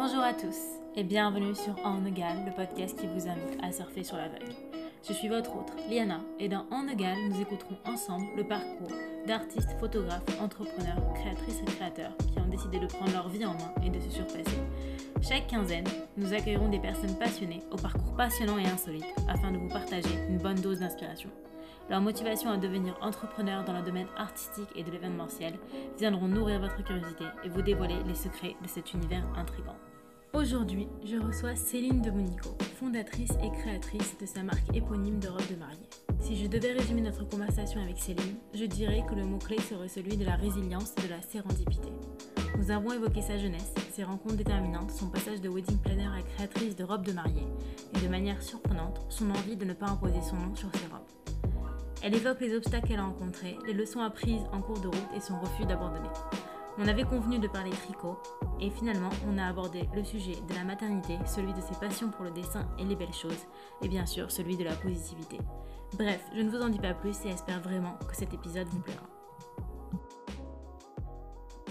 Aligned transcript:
Bonjour 0.00 0.22
à 0.22 0.32
tous 0.32 0.56
et 0.94 1.02
bienvenue 1.02 1.56
sur 1.56 1.74
En 1.84 2.04
Egal, 2.06 2.44
le 2.46 2.52
podcast 2.52 2.96
qui 2.96 3.08
vous 3.08 3.26
invite 3.26 3.58
à 3.60 3.72
surfer 3.72 4.04
sur 4.04 4.16
la 4.16 4.28
vague. 4.28 4.54
Je 5.02 5.12
suis 5.12 5.26
votre 5.26 5.56
autre, 5.56 5.72
Liana, 5.90 6.20
et 6.38 6.48
dans 6.48 6.66
En 6.70 6.86
Egal, 6.86 7.16
nous 7.28 7.40
écouterons 7.40 7.76
ensemble 7.84 8.28
le 8.36 8.44
parcours 8.44 8.92
d'artistes, 9.26 9.74
photographes, 9.80 10.22
entrepreneurs, 10.40 11.02
créatrices 11.14 11.62
et 11.62 11.72
créateurs 11.72 12.16
qui 12.32 12.38
ont 12.38 12.46
décidé 12.46 12.78
de 12.78 12.86
prendre 12.86 13.10
leur 13.10 13.28
vie 13.28 13.44
en 13.44 13.54
main 13.54 13.74
et 13.84 13.90
de 13.90 13.98
se 13.98 14.10
surpasser. 14.10 14.58
Chaque 15.20 15.48
quinzaine, 15.48 15.88
nous 16.16 16.32
accueillerons 16.32 16.68
des 16.68 16.78
personnes 16.78 17.18
passionnées 17.18 17.64
au 17.72 17.76
parcours 17.76 18.14
passionnant 18.14 18.58
et 18.58 18.66
insolite 18.66 19.04
afin 19.28 19.50
de 19.50 19.58
vous 19.58 19.68
partager 19.68 20.14
une 20.28 20.38
bonne 20.38 20.60
dose 20.60 20.78
d'inspiration. 20.78 21.30
Leur 21.90 22.02
motivation 22.02 22.50
à 22.50 22.58
devenir 22.58 22.98
entrepreneur 23.00 23.64
dans 23.64 23.72
le 23.72 23.82
domaine 23.82 24.08
artistique 24.16 24.68
et 24.76 24.84
de 24.84 24.90
l'événementiel 24.90 25.54
viendront 25.98 26.28
nourrir 26.28 26.60
votre 26.60 26.82
curiosité 26.84 27.24
et 27.44 27.48
vous 27.48 27.62
dévoiler 27.62 27.96
les 28.06 28.14
secrets 28.14 28.56
de 28.62 28.68
cet 28.68 28.92
univers 28.92 29.24
intrigant. 29.36 29.76
Aujourd'hui, 30.34 30.86
je 31.02 31.16
reçois 31.16 31.56
Céline 31.56 32.02
de 32.02 32.10
Monico, 32.10 32.50
fondatrice 32.78 33.32
et 33.42 33.50
créatrice 33.50 34.18
de 34.20 34.26
sa 34.26 34.42
marque 34.42 34.76
éponyme 34.76 35.18
de 35.18 35.28
robes 35.28 35.48
de 35.50 35.56
mariée. 35.56 35.88
Si 36.20 36.36
je 36.36 36.46
devais 36.46 36.72
résumer 36.72 37.00
notre 37.00 37.26
conversation 37.26 37.80
avec 37.80 37.98
Céline, 37.98 38.36
je 38.52 38.66
dirais 38.66 39.02
que 39.08 39.14
le 39.14 39.24
mot-clé 39.24 39.58
serait 39.58 39.88
celui 39.88 40.18
de 40.18 40.26
la 40.26 40.36
résilience 40.36 40.92
et 40.98 41.08
de 41.08 41.14
la 41.14 41.22
sérendipité. 41.22 41.88
Nous 42.58 42.70
avons 42.70 42.92
évoqué 42.92 43.22
sa 43.22 43.38
jeunesse, 43.38 43.72
ses 43.92 44.04
rencontres 44.04 44.36
déterminantes, 44.36 44.90
son 44.90 45.08
passage 45.08 45.40
de 45.40 45.48
wedding 45.48 45.78
planner 45.78 46.08
à 46.08 46.20
créatrice 46.20 46.76
de 46.76 46.84
robes 46.84 47.06
de 47.06 47.12
mariée, 47.12 47.46
et 47.96 48.00
de 48.00 48.08
manière 48.08 48.42
surprenante, 48.42 49.00
son 49.08 49.30
envie 49.30 49.56
de 49.56 49.64
ne 49.64 49.72
pas 49.72 49.88
imposer 49.88 50.20
son 50.20 50.36
nom 50.36 50.54
sur 50.54 50.68
ses 50.74 50.86
robes. 50.92 51.17
Elle 52.02 52.14
évoque 52.14 52.40
les 52.40 52.54
obstacles 52.54 52.88
qu'elle 52.88 53.00
a 53.00 53.04
rencontrés, 53.04 53.58
les 53.66 53.72
leçons 53.72 54.00
apprises 54.00 54.42
en 54.52 54.60
cours 54.60 54.78
de 54.78 54.86
route 54.86 55.16
et 55.16 55.20
son 55.20 55.38
refus 55.40 55.64
d'abandonner. 55.66 56.08
On 56.78 56.86
avait 56.86 57.02
convenu 57.02 57.40
de 57.40 57.48
parler 57.48 57.70
tricot 57.70 58.16
et 58.60 58.70
finalement 58.70 59.10
on 59.28 59.36
a 59.36 59.46
abordé 59.46 59.88
le 59.96 60.04
sujet 60.04 60.36
de 60.48 60.54
la 60.54 60.62
maternité, 60.62 61.18
celui 61.26 61.52
de 61.52 61.60
ses 61.60 61.74
passions 61.80 62.10
pour 62.10 62.24
le 62.24 62.30
dessin 62.30 62.68
et 62.78 62.84
les 62.84 62.94
belles 62.94 63.12
choses 63.12 63.46
et 63.82 63.88
bien 63.88 64.06
sûr 64.06 64.30
celui 64.30 64.56
de 64.56 64.62
la 64.62 64.74
positivité. 64.76 65.38
Bref, 65.94 66.20
je 66.36 66.40
ne 66.40 66.50
vous 66.50 66.60
en 66.62 66.68
dis 66.68 66.78
pas 66.78 66.94
plus 66.94 67.16
et 67.24 67.30
espère 67.30 67.60
vraiment 67.60 67.98
que 68.08 68.14
cet 68.14 68.32
épisode 68.32 68.68
vous 68.68 68.80
plaira. 68.80 69.02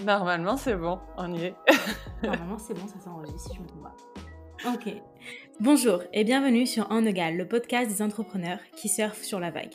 Normalement 0.04 0.58
c'est 0.58 0.76
bon, 0.76 0.98
on 1.16 1.32
y 1.32 1.44
est. 1.44 1.54
Normalement 2.22 2.58
c'est 2.58 2.74
bon, 2.74 2.86
ça 2.86 3.00
s'enregistre 3.00 3.50
si 3.50 3.56
je 3.56 3.62
me 3.62 3.66
trompe 3.66 3.84
pas. 3.84 3.94
Ok. 4.74 4.92
Bonjour 5.60 6.02
et 6.12 6.24
bienvenue 6.24 6.66
sur 6.66 6.90
En 6.90 7.06
Egal, 7.06 7.38
le 7.38 7.48
podcast 7.48 7.88
des 7.90 8.02
entrepreneurs 8.02 8.58
qui 8.76 8.90
surfent 8.90 9.22
sur 9.22 9.40
la 9.40 9.50
vague. 9.50 9.72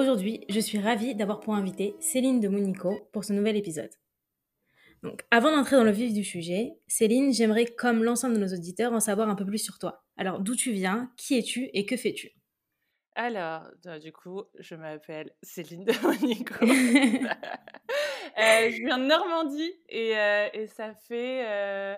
Aujourd'hui, 0.00 0.46
je 0.48 0.60
suis 0.60 0.78
ravie 0.78 1.14
d'avoir 1.14 1.40
pour 1.40 1.54
invité 1.54 1.94
Céline 2.00 2.40
de 2.40 2.48
Monico 2.48 3.06
pour 3.12 3.22
ce 3.22 3.34
nouvel 3.34 3.54
épisode. 3.58 3.90
Donc, 5.02 5.26
avant 5.30 5.54
d'entrer 5.54 5.76
dans 5.76 5.84
le 5.84 5.90
vif 5.90 6.14
du 6.14 6.24
sujet, 6.24 6.78
Céline, 6.88 7.34
j'aimerais, 7.34 7.66
comme 7.66 8.02
l'ensemble 8.02 8.36
de 8.36 8.40
nos 8.40 8.54
auditeurs, 8.54 8.94
en 8.94 9.00
savoir 9.00 9.28
un 9.28 9.34
peu 9.34 9.44
plus 9.44 9.58
sur 9.58 9.78
toi. 9.78 10.02
Alors, 10.16 10.40
d'où 10.40 10.56
tu 10.56 10.72
viens, 10.72 11.12
qui 11.18 11.36
es-tu 11.36 11.68
et 11.74 11.84
que 11.84 11.98
fais-tu? 11.98 12.30
Alors, 13.14 13.64
bah, 13.84 13.98
du 13.98 14.10
coup, 14.10 14.44
je 14.58 14.74
m'appelle 14.74 15.34
Céline 15.42 15.84
de 15.84 15.92
Monico. 16.02 16.54
euh, 16.64 16.70
je 18.70 18.82
viens 18.82 18.96
de 18.96 19.04
Normandie 19.04 19.74
et, 19.90 20.16
euh, 20.16 20.48
et 20.54 20.66
ça 20.66 20.94
fait... 20.94 21.44
Euh... 21.46 21.94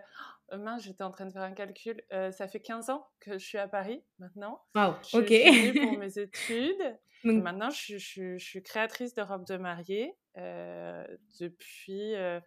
Oh, 0.53 0.59
mince, 0.59 0.83
j'étais 0.85 1.03
en 1.03 1.11
train 1.11 1.25
de 1.27 1.33
faire 1.33 1.43
un 1.43 1.53
calcul. 1.53 2.03
Euh, 2.13 2.31
ça 2.31 2.47
fait 2.47 2.61
15 2.61 2.91
ans 2.91 3.07
que 3.21 3.33
je 3.39 3.45
suis 3.45 3.59
à 3.59 3.69
Paris 3.69 4.05
maintenant. 4.19 4.61
Wow, 4.75 4.95
je, 5.11 5.17
ok. 5.17 5.27
Je 5.29 5.35
suis 5.53 5.71
venue 5.73 5.89
pour 5.89 5.99
mes 5.99 6.19
études. 6.19 6.99
Donc- 7.25 7.43
Maintenant, 7.43 7.71
je, 7.71 7.97
je- 7.99 8.37
je 8.37 8.45
suis 8.45 8.63
créatrice 8.63 9.15
de 9.15 9.23
robes 9.23 9.47
de 9.47 9.57
mariée 9.57 10.13
euh, 10.37 11.05
depuis, 11.41 12.15
euh, 12.17 12.41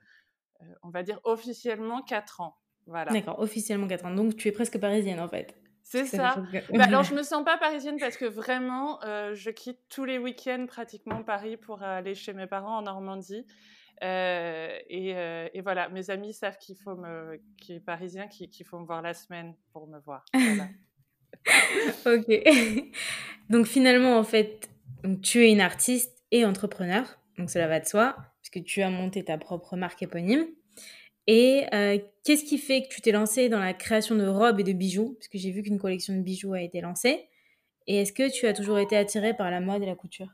on 0.84 0.90
va 0.90 1.02
dire, 1.04 1.20
officiellement 1.24 2.02
4 2.02 2.42
ans. 2.42 2.58
Voilà. 2.88 3.12
D'accord, 3.12 3.40
officiellement 3.40 3.88
4 3.88 4.06
ans. 4.06 4.14
Donc, 4.14 4.36
tu 4.38 4.48
es 4.48 4.52
presque 4.52 4.80
parisienne 4.80 5.20
en 5.20 5.28
fait. 5.28 5.56
C'est 5.82 6.06
ça. 6.06 6.36
que- 6.52 6.78
Bah, 6.78 6.86
alors, 6.88 7.04
je 7.04 7.14
me 7.16 7.24
sens 7.24 7.44
pas 7.46 7.58
parisienne 7.58 7.98
parce 8.00 8.18
que 8.18 8.26
vraiment, 8.26 9.00
je 9.34 9.50
quitte 9.50 9.80
tous 9.90 10.04
les 10.06 10.18
week-ends 10.20 10.66
pratiquement 10.68 11.24
Paris 11.24 11.58
pour 11.58 11.82
aller 11.84 12.14
chez 12.16 12.34
mes 12.34 12.48
parents 12.48 12.78
en 12.78 12.82
Normandie. 12.84 13.46
Euh, 14.04 14.78
et, 14.90 15.16
euh, 15.16 15.48
et 15.54 15.62
voilà, 15.62 15.90
mes 15.90 16.10
amis 16.10 16.34
savent 16.34 16.58
qu'il 16.58 16.76
faut 16.76 16.96
me, 16.96 17.40
qui 17.58 17.74
est 17.74 17.80
parisien, 17.80 18.28
qu'il 18.28 18.66
faut 18.66 18.80
me 18.80 18.86
voir 18.86 19.02
la 19.02 19.14
semaine 19.14 19.56
pour 19.72 19.88
me 19.88 20.00
voir. 20.00 20.26
Voilà. 20.34 20.70
Ok. 22.08 22.26
donc 23.50 23.68
finalement, 23.68 24.18
en 24.18 24.24
fait, 24.24 24.70
donc, 25.04 25.22
tu 25.22 25.46
es 25.46 25.52
une 25.52 25.62
artiste 25.62 26.24
et 26.32 26.44
entrepreneur, 26.44 27.04
donc 27.38 27.52
cela 27.52 27.68
va 27.68 27.80
de 27.80 27.86
soi, 27.86 28.16
puisque 28.42 28.66
tu 28.66 28.82
as 28.82 28.90
monté 28.90 29.24
ta 29.24 29.38
propre 29.38 29.76
marque 29.76 30.02
éponyme. 30.02 30.48
Et 31.28 31.66
euh, 31.74 32.00
qu'est-ce 32.24 32.44
qui 32.44 32.58
fait 32.58 32.84
que 32.84 32.88
tu 32.88 33.02
t'es 33.02 33.12
lancée 33.12 33.50
dans 33.50 33.60
la 33.60 33.74
création 33.74 34.16
de 34.16 34.26
robes 34.26 34.60
et 34.60 34.64
de 34.64 34.74
bijoux? 34.74 35.16
Puisque 35.20 35.38
j'ai 35.38 35.52
vu 35.52 35.62
qu'une 35.62 35.80
collection 35.80 36.16
de 36.16 36.22
bijoux 36.22 36.54
a 36.54 36.62
été 36.62 36.82
lancée. 36.82 37.28
Et 37.88 37.98
est-ce 37.98 38.14
que 38.14 38.32
tu 38.32 38.48
as 38.48 38.54
toujours 38.54 38.80
été 38.80 38.98
attirée 38.98 39.36
par 39.36 39.52
la 39.52 39.60
mode 39.60 39.84
et 39.84 39.86
la 39.86 39.96
couture? 39.96 40.30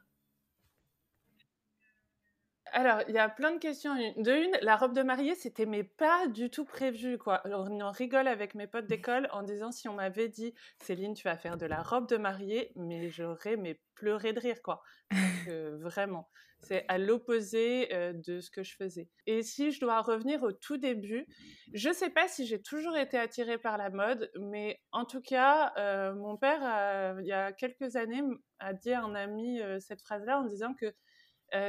Alors, 2.74 3.02
il 3.10 3.16
y 3.16 3.18
a 3.18 3.28
plein 3.28 3.52
de 3.52 3.60
questions. 3.60 3.94
De 3.96 4.32
une, 4.32 4.58
la 4.62 4.78
robe 4.78 4.94
de 4.94 5.04
mariée, 5.04 5.36
c'était 5.36 5.66
mais 5.66 5.84
pas 5.84 6.28
du 6.28 6.50
tout 6.50 6.64
prévu, 6.64 7.18
quoi. 7.18 7.36
Alors, 7.36 7.68
on 7.70 7.82
en 7.82 7.92
rigole 7.92 8.28
avec 8.28 8.56
mes 8.56 8.66
potes 8.66 8.88
d'école 8.88 9.28
en 9.32 9.44
disant 9.44 9.72
si 9.72 9.90
on 9.90 9.94
m'avait 9.94 10.30
dit 10.30 10.54
Céline, 10.78 11.14
tu 11.14 11.24
vas 11.24 11.36
faire 11.36 11.58
de 11.58 11.66
la 11.66 11.82
robe 11.82 12.08
de 12.08 12.16
mariée, 12.16 12.72
mais 12.76 13.10
j'aurais 13.10 13.58
mais 13.58 13.82
pleuré 13.96 14.32
de 14.32 14.40
rire, 14.40 14.62
quoi. 14.64 14.82
Donc, 15.12 15.48
euh, 15.50 15.78
vraiment, 15.82 16.30
c'est 16.62 16.86
à 16.88 16.98
l'opposé 16.98 17.94
euh, 17.94 18.14
de 18.14 18.40
ce 18.40 18.50
que 18.50 18.64
je 18.64 18.74
faisais. 18.78 19.10
Et 19.26 19.44
si 19.44 19.72
je 19.72 19.82
dois 19.82 20.02
revenir 20.02 20.42
au 20.44 20.54
tout 20.54 20.78
début, 20.78 21.28
je 21.74 21.92
sais 21.92 22.10
pas 22.10 22.30
si 22.30 22.46
j'ai 22.46 22.62
toujours 22.62 22.96
été 22.96 23.18
attirée 23.18 23.58
par 23.58 23.78
la 23.78 23.90
mode, 23.90 24.32
mais 24.40 24.80
en 24.94 25.04
tout 25.04 25.22
cas, 25.22 25.74
euh, 25.78 26.14
mon 26.14 26.38
père, 26.38 27.20
il 27.20 27.28
y 27.28 27.34
a 27.34 27.52
quelques 27.52 27.98
années, 27.98 28.24
a 28.60 28.74
dit 28.74 28.94
à 28.94 29.04
un 29.04 29.14
ami 29.14 29.60
cette 29.82 30.02
phrase-là 30.02 30.40
en 30.40 30.46
disant 30.46 30.74
que 30.74 30.94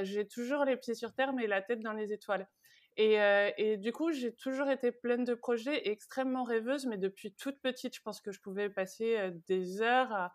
j'ai 0.02 0.26
toujours 0.26 0.64
les 0.64 0.76
pieds 0.76 0.94
sur 0.94 1.12
terre, 1.14 1.32
mais 1.32 1.46
la 1.46 1.62
tête 1.62 1.80
dans 1.80 1.92
les 1.92 2.12
étoiles. 2.12 2.46
Et, 2.96 3.20
euh, 3.20 3.50
et 3.56 3.78
du 3.78 3.92
coup, 3.92 4.12
j'ai 4.12 4.34
toujours 4.34 4.68
été 4.68 4.92
pleine 4.92 5.24
de 5.24 5.34
projets, 5.34 5.78
et 5.78 5.90
extrêmement 5.90 6.44
rêveuse, 6.44 6.86
mais 6.86 6.98
depuis 6.98 7.32
toute 7.32 7.60
petite, 7.60 7.96
je 7.96 8.02
pense 8.02 8.20
que 8.20 8.32
je 8.32 8.40
pouvais 8.40 8.68
passer 8.68 9.16
euh, 9.16 9.30
des 9.48 9.80
heures 9.80 10.12
à, 10.12 10.34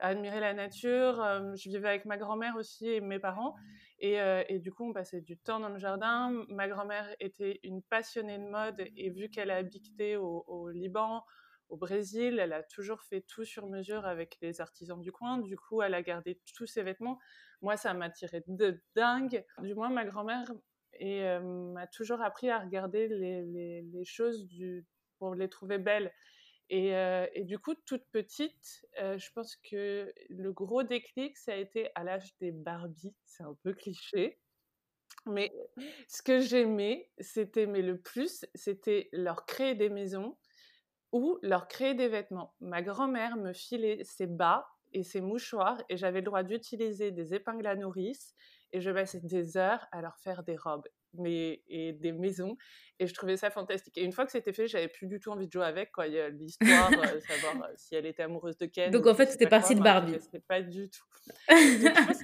admirer 0.00 0.40
la 0.40 0.54
nature. 0.54 1.20
Euh, 1.22 1.54
je 1.56 1.68
vivais 1.68 1.88
avec 1.88 2.04
ma 2.04 2.16
grand-mère 2.16 2.56
aussi 2.56 2.88
et 2.88 3.00
mes 3.00 3.18
parents. 3.18 3.54
Et, 3.98 4.20
euh, 4.20 4.44
et 4.48 4.60
du 4.60 4.72
coup, 4.72 4.88
on 4.88 4.92
passait 4.92 5.20
du 5.20 5.36
temps 5.36 5.60
dans 5.60 5.68
le 5.68 5.78
jardin. 5.78 6.44
Ma 6.48 6.68
grand-mère 6.68 7.08
était 7.20 7.60
une 7.64 7.82
passionnée 7.82 8.38
de 8.38 8.48
mode, 8.48 8.84
et 8.96 9.10
vu 9.10 9.28
qu'elle 9.28 9.50
a 9.50 9.56
habité 9.56 10.16
au, 10.16 10.44
au 10.46 10.70
Liban, 10.70 11.24
au 11.68 11.76
Brésil, 11.76 12.38
elle 12.38 12.52
a 12.52 12.62
toujours 12.62 13.02
fait 13.02 13.20
tout 13.20 13.44
sur 13.44 13.66
mesure 13.66 14.06
avec 14.06 14.38
les 14.40 14.60
artisans 14.60 15.00
du 15.00 15.12
coin. 15.12 15.38
Du 15.38 15.56
coup, 15.56 15.82
elle 15.82 15.94
a 15.94 16.02
gardé 16.02 16.40
tous 16.54 16.66
ses 16.66 16.82
vêtements. 16.82 17.18
Moi, 17.60 17.76
ça 17.76 17.92
m'attirait 17.94 18.44
de 18.46 18.80
dingue. 18.94 19.44
Du 19.58 19.74
moins, 19.74 19.90
ma 19.90 20.04
grand-mère 20.04 20.50
euh, 21.02 21.40
m'a 21.72 21.86
toujours 21.86 22.22
appris 22.22 22.50
à 22.50 22.58
regarder 22.58 23.08
les, 23.08 24.04
choses 24.04 24.48
pour 25.18 25.34
les 25.34 25.48
trouver 25.48 25.78
belles. 25.78 26.12
Et, 26.70 26.94
euh, 26.94 27.26
du 27.38 27.58
coup, 27.58 27.74
toute 27.86 28.04
petite, 28.12 28.86
euh, 29.00 29.18
je 29.18 29.30
pense 29.32 29.56
que 29.56 30.12
le 30.28 30.52
gros 30.52 30.82
déclic, 30.82 31.36
ça 31.36 31.52
a 31.52 31.56
été 31.56 31.90
à 31.94 32.04
l'âge 32.04 32.36
des 32.40 32.52
Barbie. 32.52 33.14
C'est 33.24 33.42
un 33.42 33.56
peu 33.62 33.72
cliché. 33.72 34.38
Mais 35.26 35.52
ce 36.06 36.22
que 36.22 36.40
j'aimais, 36.40 37.10
c'était, 37.18 37.66
mais 37.66 37.82
le 37.82 37.98
plus, 37.98 38.46
c'était 38.54 39.08
leur 39.12 39.46
créer 39.46 39.74
des 39.74 39.88
maisons 39.88 40.36
ou 41.12 41.38
leur 41.42 41.68
créer 41.68 41.94
des 41.94 42.08
vêtements. 42.08 42.54
Ma 42.60 42.82
grand-mère 42.82 43.36
me 43.36 43.52
filait 43.52 44.02
ses 44.04 44.26
bas 44.26 44.66
et 44.92 45.02
ses 45.02 45.20
mouchoirs 45.20 45.82
et 45.88 45.96
j'avais 45.96 46.20
le 46.20 46.24
droit 46.26 46.42
d'utiliser 46.42 47.10
des 47.10 47.34
épingles 47.34 47.66
à 47.66 47.76
nourrice 47.76 48.34
et 48.72 48.80
je 48.80 48.90
passais 48.90 49.20
des 49.20 49.56
heures 49.56 49.86
à 49.92 50.00
leur 50.00 50.16
faire 50.18 50.42
des 50.42 50.56
robes 50.56 50.86
mais, 51.14 51.62
et 51.68 51.92
des 51.92 52.12
maisons 52.12 52.56
et 52.98 53.06
je 53.06 53.14
trouvais 53.14 53.36
ça 53.36 53.50
fantastique. 53.50 53.96
Et 53.96 54.04
une 54.04 54.12
fois 54.12 54.26
que 54.26 54.32
c'était 54.32 54.52
fait, 54.52 54.66
j'avais 54.66 54.88
plus 54.88 55.06
du 55.06 55.20
tout 55.20 55.30
envie 55.30 55.46
de 55.46 55.52
jouer 55.52 55.64
avec 55.64 55.92
quoi. 55.92 56.06
Il 56.06 56.14
y 56.14 56.20
a 56.20 56.28
l'histoire, 56.28 56.90
euh, 56.92 57.20
savoir 57.20 57.62
euh, 57.64 57.72
si 57.76 57.94
elle 57.94 58.06
était 58.06 58.22
amoureuse 58.22 58.56
de 58.58 58.66
Ken. 58.66 58.90
Donc 58.90 59.06
en 59.06 59.14
fait, 59.14 59.26
c'était 59.30 59.46
parti 59.46 59.74
de 59.74 59.80
Barbie. 59.80 60.12
m'intéressait 60.12 60.44
pas 60.46 60.62
du 60.62 60.90
tout. 60.90 61.04
Donc, 61.48 61.58
je 61.58 62.06
pense- 62.06 62.22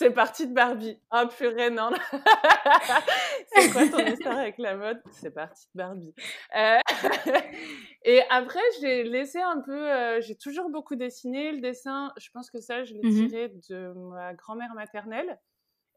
C'est 0.00 0.12
parti 0.12 0.46
de 0.46 0.54
Barbie. 0.54 0.98
Ah 1.10 1.26
purée, 1.26 1.68
non. 1.68 1.90
c'est 3.52 3.70
quoi 3.70 3.86
ton 3.86 3.98
histoire 4.06 4.38
avec 4.38 4.56
la 4.56 4.74
mode? 4.74 5.02
C'est 5.12 5.30
parti 5.30 5.66
de 5.74 5.78
Barbie. 5.78 6.14
Euh, 6.56 6.78
Et 8.04 8.22
après, 8.30 8.62
j'ai 8.80 9.04
laissé 9.04 9.38
un 9.42 9.60
peu... 9.60 9.92
euh, 9.92 10.22
j'ai 10.22 10.36
toujours 10.36 10.70
beaucoup 10.70 10.96
dessiné. 10.96 11.52
Le 11.52 11.60
dessin, 11.60 12.14
je 12.16 12.30
pense 12.32 12.50
que 12.50 12.62
ça, 12.62 12.82
je 12.84 12.94
l'ai 12.94 13.02
Mhm. 13.02 13.28
tiré 13.28 13.48
de 13.68 13.92
ma 13.94 14.32
grand-mère 14.32 14.72
maternelle 14.72 15.38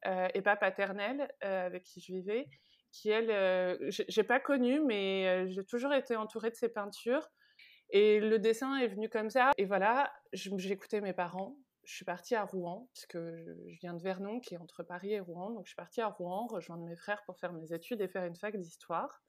euh, 0.06 0.28
et 0.34 0.42
pas 0.42 0.58
paternelle 0.58 1.32
avec 1.40 1.84
qui 1.84 2.02
je 2.02 2.12
vivais, 2.12 2.50
qui 2.92 3.10
elle, 3.10 3.78
j'ai 3.90 4.24
pas 4.24 4.42
connu, 4.42 4.82
mais 4.82 5.50
j'ai 5.50 5.64
toujours 5.64 5.94
été 5.94 6.18
entourée 6.18 6.50
de 6.50 6.56
ses 6.56 6.68
peintures. 6.68 7.30
Et 7.90 8.20
le 8.20 8.38
dessin 8.38 8.76
est 8.80 8.88
venu 8.88 9.08
comme 9.08 9.30
ça. 9.30 9.52
Et 9.58 9.64
voilà, 9.64 10.12
écouté 10.34 11.00
mes 11.00 11.14
parents. 11.14 11.56
Je 11.86 11.94
suis 11.94 12.06
partie 12.06 12.36
à 12.36 12.46
Rouen, 12.46 12.90
parce 12.94 13.06
que 13.08 13.36
je, 13.68 13.78
viens 13.82 13.94
de 13.94 14.02
Vernon, 14.02 14.40
qui 14.40 14.54
est 14.54 14.58
entre 14.58 14.84
Paris 14.84 15.14
et 15.14 15.20
Rouen. 15.20 15.52
Donc, 15.52 15.66
je 15.66 15.70
suis 15.70 15.76
partie 15.76 16.02
à 16.02 16.08
Rouen 16.08 16.48
rejoindre 16.48 16.86
mes 16.86 16.96
frères 16.96 17.24
pour 17.26 17.38
faire 17.38 17.54
mes 17.54 17.74
études 17.74 18.02
et 18.02 18.08
faire 18.08 18.26
une 18.26 18.36
fac 18.36 18.56
d'histoire. 18.58 19.22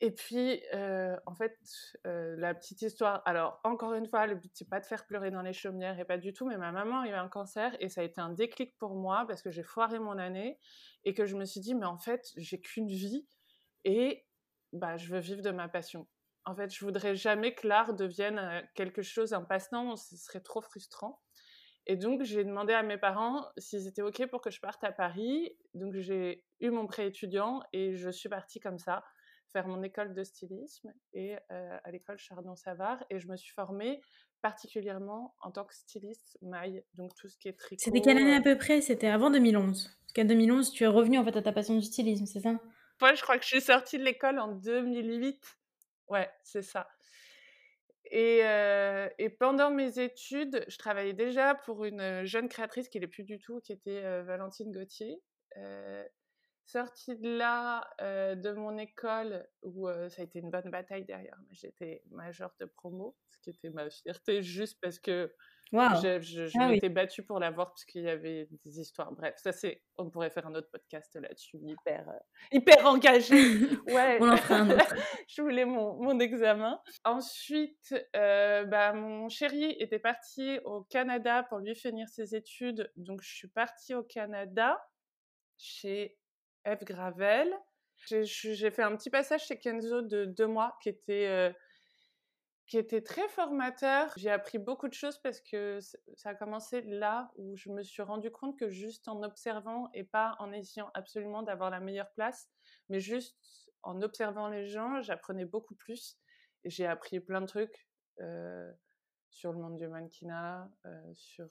Et 0.00 0.12
puis, 0.12 0.62
en 0.72 1.34
fait, 1.34 1.56
la 2.04 2.54
petite 2.54 2.82
histoire. 2.82 3.22
Alors, 3.24 3.60
encore 3.64 3.94
une 3.94 4.06
fois, 4.06 4.26
le 4.26 4.36
but, 4.36 4.52
c'est 4.54 4.68
pas 4.68 4.78
de 4.78 4.86
faire 4.86 5.06
pleurer 5.06 5.30
dans 5.30 5.42
les 5.42 5.52
chaumières 5.52 5.98
et 5.98 6.04
pas 6.04 6.18
du 6.18 6.32
tout, 6.32 6.46
mais 6.46 6.56
ma 6.56 6.70
maman 6.70 7.00
a 7.00 7.08
eu 7.08 7.12
un 7.12 7.28
cancer 7.28 7.76
et 7.80 7.88
ça 7.88 8.02
a 8.02 8.04
été 8.04 8.20
un 8.20 8.30
déclic 8.30 8.76
pour 8.78 8.94
moi 8.94 9.24
parce 9.26 9.42
que 9.42 9.50
j'ai 9.50 9.64
foiré 9.64 9.98
mon 9.98 10.18
année 10.18 10.58
et 11.04 11.14
que 11.14 11.26
je 11.26 11.36
me 11.36 11.44
suis 11.44 11.60
dit, 11.60 11.74
mais 11.74 11.86
en 11.86 11.98
fait, 11.98 12.30
j'ai 12.36 12.60
qu'une 12.60 12.88
vie 12.88 13.26
et 13.84 14.24
bah, 14.72 14.96
je 14.96 15.12
veux 15.12 15.18
vivre 15.20 15.42
de 15.42 15.50
ma 15.50 15.68
passion. 15.68 16.06
En 16.44 16.54
fait, 16.54 16.72
je 16.72 16.84
voudrais 16.84 17.14
jamais 17.14 17.54
que 17.54 17.66
l'art 17.66 17.94
devienne 17.94 18.66
quelque 18.74 19.02
chose, 19.02 19.32
un 19.32 19.42
passe-temps, 19.42 19.96
ce 19.96 20.16
serait 20.16 20.40
trop 20.40 20.60
frustrant. 20.60 21.20
Et 21.88 21.96
donc, 21.96 22.22
j'ai 22.22 22.44
demandé 22.44 22.72
à 22.72 22.82
mes 22.82 22.98
parents 22.98 23.46
s'ils 23.56 23.88
étaient 23.88 24.02
OK 24.02 24.26
pour 24.26 24.40
que 24.40 24.50
je 24.50 24.60
parte 24.60 24.84
à 24.84 24.92
Paris. 24.92 25.56
Donc, 25.74 25.94
j'ai 25.96 26.44
eu 26.60 26.70
mon 26.70 26.86
prêt 26.86 27.06
étudiant 27.06 27.62
et 27.72 27.96
je 27.96 28.10
suis 28.10 28.28
partie 28.28 28.60
comme 28.60 28.78
ça 28.78 29.02
faire 29.50 29.66
mon 29.66 29.82
école 29.82 30.12
de 30.12 30.22
stylisme 30.22 30.92
et 31.14 31.36
à 31.48 31.90
l'école 31.90 32.18
Chardon-Savard 32.18 33.02
et 33.08 33.18
je 33.18 33.26
me 33.28 33.36
suis 33.36 33.54
formée 33.54 34.02
particulièrement 34.42 35.34
en 35.40 35.50
tant 35.50 35.64
que 35.64 35.74
styliste 35.74 36.36
maille, 36.42 36.84
donc 36.92 37.14
tout 37.14 37.28
ce 37.28 37.38
qui 37.38 37.48
est 37.48 37.58
tricot. 37.58 37.82
C'était 37.82 38.02
quelle 38.02 38.18
année 38.18 38.36
à 38.36 38.42
peu 38.42 38.58
près? 38.58 38.82
C'était 38.82 39.08
avant 39.08 39.30
2011. 39.30 39.84
Parce 39.84 40.12
qu'en 40.14 40.24
2011, 40.26 40.70
tu 40.70 40.84
es 40.84 40.86
revenu 40.86 41.18
en 41.18 41.24
fait 41.24 41.34
à 41.34 41.42
ta 41.42 41.52
passion 41.52 41.74
du 41.74 41.82
stylisme, 41.82 42.26
c'est 42.26 42.40
ça? 42.40 42.60
Ouais, 43.00 43.16
je 43.16 43.22
crois 43.22 43.38
que 43.38 43.44
je 43.44 43.48
suis 43.48 43.60
sortie 43.62 43.96
de 43.96 44.04
l'école 44.04 44.38
en 44.38 44.48
2008. 44.48 45.42
Ouais, 46.08 46.30
c'est 46.42 46.62
ça. 46.62 46.86
Et, 48.10 49.28
pendant 49.38 49.70
mes 49.70 49.98
études, 49.98 50.64
je 50.68 50.78
travaillais 50.78 51.12
déjà 51.12 51.54
pour 51.54 51.84
une 51.84 52.24
jeune 52.24 52.48
créatrice 52.48 52.88
qui 52.88 53.00
n'est 53.00 53.06
plus 53.06 53.24
du 53.24 53.38
tout, 53.38 53.60
qui 53.60 53.72
était 53.72 54.22
Valentine 54.22 54.72
Gauthier. 54.72 55.20
Sortie 56.64 57.16
de 57.16 57.38
là, 57.38 57.88
de 58.00 58.52
mon 58.52 58.76
école, 58.76 59.48
où 59.62 59.88
ça 60.10 60.22
a 60.22 60.24
été 60.24 60.38
une 60.38 60.50
bonne 60.50 60.70
bataille 60.70 61.04
derrière. 61.04 61.38
J'étais 61.50 62.02
majeure 62.10 62.54
de 62.60 62.66
promo, 62.66 63.16
ce 63.30 63.38
qui 63.38 63.50
était 63.50 63.70
ma 63.70 63.88
fierté, 63.88 64.42
juste 64.42 64.78
parce 64.80 64.98
que 64.98 65.34
je, 65.72 66.20
je, 66.20 66.58
ah 66.58 66.68
m'étais 66.68 66.88
battue 66.88 67.22
pour 67.22 67.38
l'avoir, 67.38 67.68
parce 67.68 67.84
qu'il 67.84 68.02
y 68.02 68.08
avait 68.08 68.48
des 68.64 68.80
histoires. 68.80 69.12
Bref, 69.12 69.34
ça 69.36 69.52
c'est, 69.52 69.82
on 69.96 70.10
pourrait 70.10 70.30
faire 70.30 70.46
un 70.46 70.54
autre 70.54 70.70
podcast 70.70 71.18
là-dessus, 71.20 71.58
hyper, 71.62 72.06
hyper 72.52 72.86
engagé. 72.86 73.36
Ouais. 73.88 74.18
on 74.20 74.30
en 74.30 74.36
fera 74.36 74.56
un 74.56 74.70
autre. 74.70 74.94
je 75.28 75.42
voulais 75.42 75.64
mon, 75.64 75.94
mon 76.02 76.18
examen. 76.20 76.80
Ensuite, 77.04 77.94
bah, 78.14 78.92
mon 78.92 79.28
chéri 79.28 79.76
était 79.78 79.98
parti 79.98 80.58
au 80.64 80.82
Canada 80.82 81.44
pour 81.44 81.58
lui 81.58 81.74
finir 81.74 82.08
ses 82.08 82.34
études, 82.34 82.90
donc 82.96 83.22
je 83.22 83.34
suis 83.34 83.48
partie 83.48 83.94
au 83.94 84.02
Canada 84.02 84.80
chez 85.58 86.16
Eve 86.64 86.84
Gravel. 86.84 87.52
J'ai 88.06 88.70
fait 88.70 88.82
un 88.82 88.96
petit 88.96 89.10
passage 89.10 89.46
chez 89.46 89.58
Kenzo 89.58 90.02
de 90.02 90.24
deux 90.24 90.46
mois 90.46 90.76
qui 90.82 90.88
était, 90.88 91.52
qui 92.68 92.78
était 92.78 93.00
très 93.00 93.26
formateur. 93.28 94.12
J'ai 94.16 94.30
appris 94.30 94.58
beaucoup 94.58 94.88
de 94.88 94.94
choses 94.94 95.18
parce 95.18 95.40
que 95.40 95.80
ça 96.14 96.30
a 96.30 96.34
commencé 96.34 96.82
là 96.82 97.32
où 97.36 97.56
je 97.56 97.70
me 97.70 97.82
suis 97.82 98.02
rendu 98.02 98.30
compte 98.30 98.58
que 98.58 98.68
juste 98.68 99.08
en 99.08 99.22
observant 99.22 99.88
et 99.94 100.04
pas 100.04 100.36
en 100.38 100.52
essayant 100.52 100.90
absolument 100.94 101.42
d'avoir 101.42 101.70
la 101.70 101.80
meilleure 101.80 102.10
place, 102.12 102.48
mais 102.90 103.00
juste 103.00 103.36
en 103.82 104.02
observant 104.02 104.48
les 104.48 104.66
gens, 104.66 105.00
j'apprenais 105.00 105.46
beaucoup 105.46 105.74
plus. 105.74 106.18
J'ai 106.64 106.86
appris 106.86 107.20
plein 107.20 107.40
de 107.40 107.46
trucs 107.46 107.88
sur 109.30 109.52
le 109.52 109.58
monde 109.58 109.76
du 109.76 109.88
mannequinat, 109.88 110.70
sur... 111.14 111.48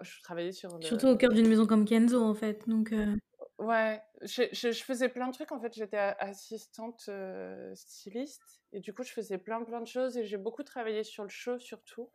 je 0.00 0.22
travaillais 0.22 0.52
sur... 0.52 0.78
Surtout 0.82 1.08
au 1.08 1.16
cœur 1.16 1.32
d'une 1.32 1.48
maison 1.48 1.66
comme 1.66 1.84
Kenzo, 1.84 2.22
en 2.22 2.34
fait. 2.34 2.66
Ouais, 3.58 4.02
je, 4.20 4.72
faisais 4.84 5.08
plein 5.08 5.28
de 5.28 5.32
trucs. 5.32 5.50
En 5.50 5.60
fait, 5.60 5.72
j'étais 5.72 5.96
assistante 5.96 7.08
styliste 7.74 8.60
et 8.72 8.80
du 8.80 8.92
coup, 8.92 9.02
je 9.02 9.12
faisais 9.12 9.38
plein 9.38 9.62
plein 9.64 9.80
de 9.80 9.86
choses 9.86 10.18
et 10.18 10.24
j'ai 10.24 10.36
beaucoup 10.36 10.62
travaillé 10.62 11.04
sur 11.04 11.22
le 11.22 11.30
show 11.30 11.58
surtout, 11.58 12.10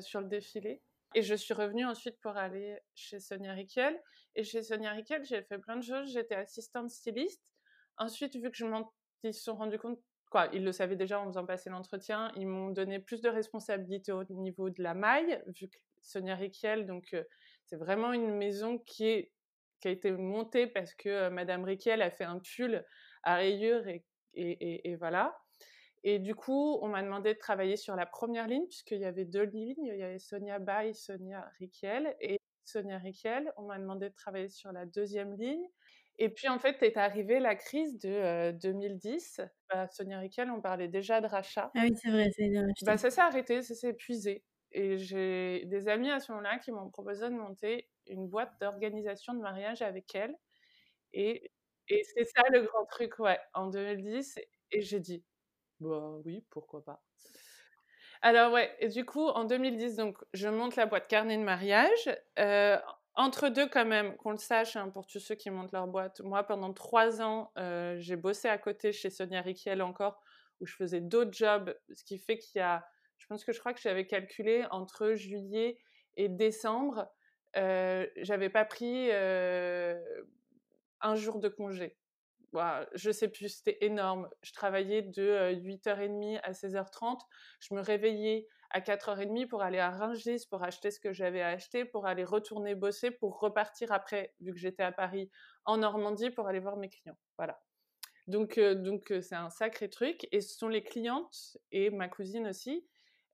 sur 0.00 0.20
le 0.20 0.28
défilé. 0.28 0.82
Et 1.14 1.22
je 1.22 1.34
suis 1.34 1.54
revenue 1.54 1.84
ensuite 1.84 2.18
pour 2.20 2.36
aller 2.36 2.78
chez 2.94 3.20
Sonia 3.20 3.52
Riquel. 3.52 4.00
Et 4.34 4.44
chez 4.44 4.62
Sonia 4.62 4.92
Riquel, 4.92 5.24
j'ai 5.24 5.42
fait 5.42 5.58
plein 5.58 5.76
de 5.76 5.82
choses. 5.82 6.10
J'étais 6.10 6.34
assistante 6.34 6.90
styliste. 6.90 7.52
Ensuite, 7.98 8.34
vu 8.36 8.50
que 8.50 8.56
je 8.56 8.64
m'en, 8.64 8.92
ils 9.22 9.34
se 9.34 9.42
sont 9.42 9.54
rendus 9.54 9.78
compte, 9.78 10.00
quoi, 10.30 10.48
ils 10.52 10.64
le 10.64 10.72
savaient 10.72 10.96
déjà 10.96 11.20
en 11.20 11.26
faisant 11.26 11.44
passer 11.44 11.68
l'entretien, 11.68 12.32
ils 12.36 12.46
m'ont 12.46 12.70
donné 12.70 12.98
plus 12.98 13.20
de 13.20 13.28
responsabilités 13.28 14.12
au 14.12 14.24
niveau 14.24 14.70
de 14.70 14.82
la 14.82 14.94
maille, 14.94 15.42
vu 15.46 15.68
que 15.68 15.76
Sonia 16.00 16.34
Riquel, 16.34 16.86
donc 16.86 17.14
c'est 17.66 17.76
vraiment 17.76 18.14
une 18.14 18.34
maison 18.34 18.78
qui 18.78 19.06
est 19.06 19.30
qui 19.82 19.88
a 19.88 19.90
été 19.90 20.12
montée 20.12 20.66
parce 20.66 20.94
que 20.94 21.28
Madame 21.28 21.64
Riquel 21.64 22.00
a 22.02 22.10
fait 22.10 22.24
un 22.24 22.38
pull 22.38 22.84
à 23.24 23.34
rayures 23.34 23.86
et, 23.88 24.04
et, 24.34 24.90
et, 24.90 24.96
voilà. 24.96 25.36
Et 26.04 26.18
du 26.18 26.34
coup, 26.34 26.78
on 26.82 26.88
m'a 26.88 27.02
demandé 27.02 27.34
de 27.34 27.38
travailler 27.38 27.76
sur 27.76 27.96
la 27.96 28.06
première 28.06 28.46
ligne, 28.46 28.66
puisqu'il 28.66 29.00
y 29.00 29.04
avait 29.04 29.24
deux 29.24 29.44
lignes. 29.44 29.86
Il 29.86 29.98
y 29.98 30.02
avait 30.02 30.18
Sonia 30.18 30.58
Bay, 30.58 30.94
Sonia 30.94 31.50
Riquel. 31.58 32.16
Et 32.20 32.40
Sonia 32.64 32.98
Riquel, 32.98 33.52
on 33.56 33.62
m'a 33.62 33.78
demandé 33.78 34.08
de 34.08 34.14
travailler 34.14 34.48
sur 34.48 34.72
la 34.72 34.86
deuxième 34.86 35.34
ligne. 35.34 35.66
Et 36.18 36.28
puis, 36.28 36.48
en 36.48 36.58
fait, 36.58 36.82
est 36.82 36.96
arrivée 36.96 37.40
la 37.40 37.54
crise 37.56 37.98
de 37.98 38.52
2010. 38.52 39.40
Bah, 39.70 39.88
Sonia 39.88 40.18
Riquel, 40.18 40.50
on 40.50 40.60
parlait 40.60 40.88
déjà 40.88 41.20
de 41.20 41.26
rachat. 41.26 41.70
Ah 41.74 41.80
oui, 41.82 41.92
c'est 42.00 42.10
vrai, 42.10 42.30
c'est 42.36 42.50
bah, 42.84 42.96
Ça 42.96 43.10
s'est 43.10 43.20
arrêté, 43.20 43.62
ça 43.62 43.74
s'est 43.74 43.90
épuisé. 43.90 44.44
Et 44.72 44.98
j'ai 44.98 45.64
des 45.66 45.88
amis 45.88 46.10
à 46.10 46.20
ce 46.20 46.32
moment-là 46.32 46.58
qui 46.58 46.72
m'ont 46.72 46.88
proposé 46.90 47.28
de 47.28 47.34
monter 47.34 47.88
une 48.06 48.28
boîte 48.28 48.52
d'organisation 48.60 49.34
de 49.34 49.40
mariage 49.40 49.82
avec 49.82 50.14
elle. 50.14 50.36
Et, 51.12 51.52
et 51.88 52.02
c'est 52.04 52.24
ça 52.24 52.42
le 52.50 52.62
grand 52.62 52.84
truc, 52.86 53.18
ouais, 53.18 53.40
en 53.54 53.68
2010. 53.68 54.38
Et 54.72 54.82
j'ai 54.82 55.00
dit, 55.00 55.24
bah 55.80 56.16
oui, 56.24 56.44
pourquoi 56.50 56.84
pas. 56.84 57.02
Alors 58.22 58.52
ouais, 58.52 58.74
et 58.78 58.88
du 58.88 59.04
coup, 59.04 59.26
en 59.28 59.44
2010, 59.44 59.96
donc, 59.96 60.18
je 60.32 60.48
monte 60.48 60.76
la 60.76 60.86
boîte 60.86 61.08
carnet 61.08 61.36
de 61.36 61.42
mariage. 61.42 62.10
Euh, 62.38 62.78
entre 63.14 63.48
deux, 63.48 63.68
quand 63.68 63.84
même, 63.84 64.16
qu'on 64.16 64.30
le 64.30 64.38
sache, 64.38 64.76
hein, 64.76 64.88
pour 64.90 65.06
tous 65.06 65.18
ceux 65.18 65.34
qui 65.34 65.50
montent 65.50 65.72
leur 65.72 65.86
boîte, 65.88 66.20
moi, 66.20 66.44
pendant 66.44 66.72
trois 66.72 67.20
ans, 67.20 67.50
euh, 67.58 67.96
j'ai 67.98 68.16
bossé 68.16 68.48
à 68.48 68.58
côté 68.58 68.92
chez 68.92 69.10
Sonia 69.10 69.40
Riquel 69.42 69.82
encore, 69.82 70.22
où 70.60 70.66
je 70.66 70.74
faisais 70.76 71.00
d'autres 71.00 71.32
jobs, 71.32 71.74
ce 71.94 72.04
qui 72.04 72.18
fait 72.18 72.38
qu'il 72.38 72.60
y 72.60 72.62
a, 72.62 72.86
je 73.18 73.26
pense 73.26 73.44
que 73.44 73.52
je 73.52 73.58
crois 73.60 73.74
que 73.74 73.80
j'avais 73.80 74.06
calculé 74.06 74.64
entre 74.70 75.14
juillet 75.14 75.78
et 76.16 76.28
décembre, 76.28 77.08
j'avais 77.54 78.50
pas 78.50 78.64
pris 78.64 79.10
un 79.12 81.14
jour 81.14 81.38
de 81.38 81.48
congé. 81.48 81.96
Je 82.94 83.10
sais 83.10 83.28
plus, 83.28 83.48
c'était 83.48 83.78
énorme. 83.80 84.28
Je 84.42 84.52
travaillais 84.52 85.02
de 85.02 85.54
8h30 85.54 86.40
à 86.42 86.52
16h30. 86.52 87.20
Je 87.60 87.74
me 87.74 87.80
réveillais 87.80 88.46
à 88.74 88.80
4h30 88.80 89.48
pour 89.48 89.62
aller 89.62 89.78
à 89.78 89.90
Rungis, 89.90 90.46
pour 90.50 90.62
acheter 90.62 90.90
ce 90.90 91.00
que 91.00 91.12
j'avais 91.12 91.42
acheté, 91.42 91.84
pour 91.84 92.06
aller 92.06 92.24
retourner 92.24 92.74
bosser, 92.74 93.10
pour 93.10 93.38
repartir 93.38 93.92
après, 93.92 94.34
vu 94.40 94.52
que 94.52 94.58
j'étais 94.58 94.82
à 94.82 94.92
Paris, 94.92 95.30
en 95.64 95.78
Normandie, 95.78 96.30
pour 96.30 96.46
aller 96.46 96.58
voir 96.58 96.76
mes 96.76 96.88
clients. 96.88 97.18
Voilà. 97.36 97.62
Donc, 98.28 98.58
donc 98.58 99.12
c'est 99.20 99.34
un 99.34 99.50
sacré 99.50 99.90
truc. 99.90 100.26
Et 100.32 100.40
ce 100.40 100.56
sont 100.56 100.68
les 100.68 100.82
clientes, 100.82 101.58
et 101.70 101.90
ma 101.90 102.08
cousine 102.08 102.48
aussi, 102.48 102.86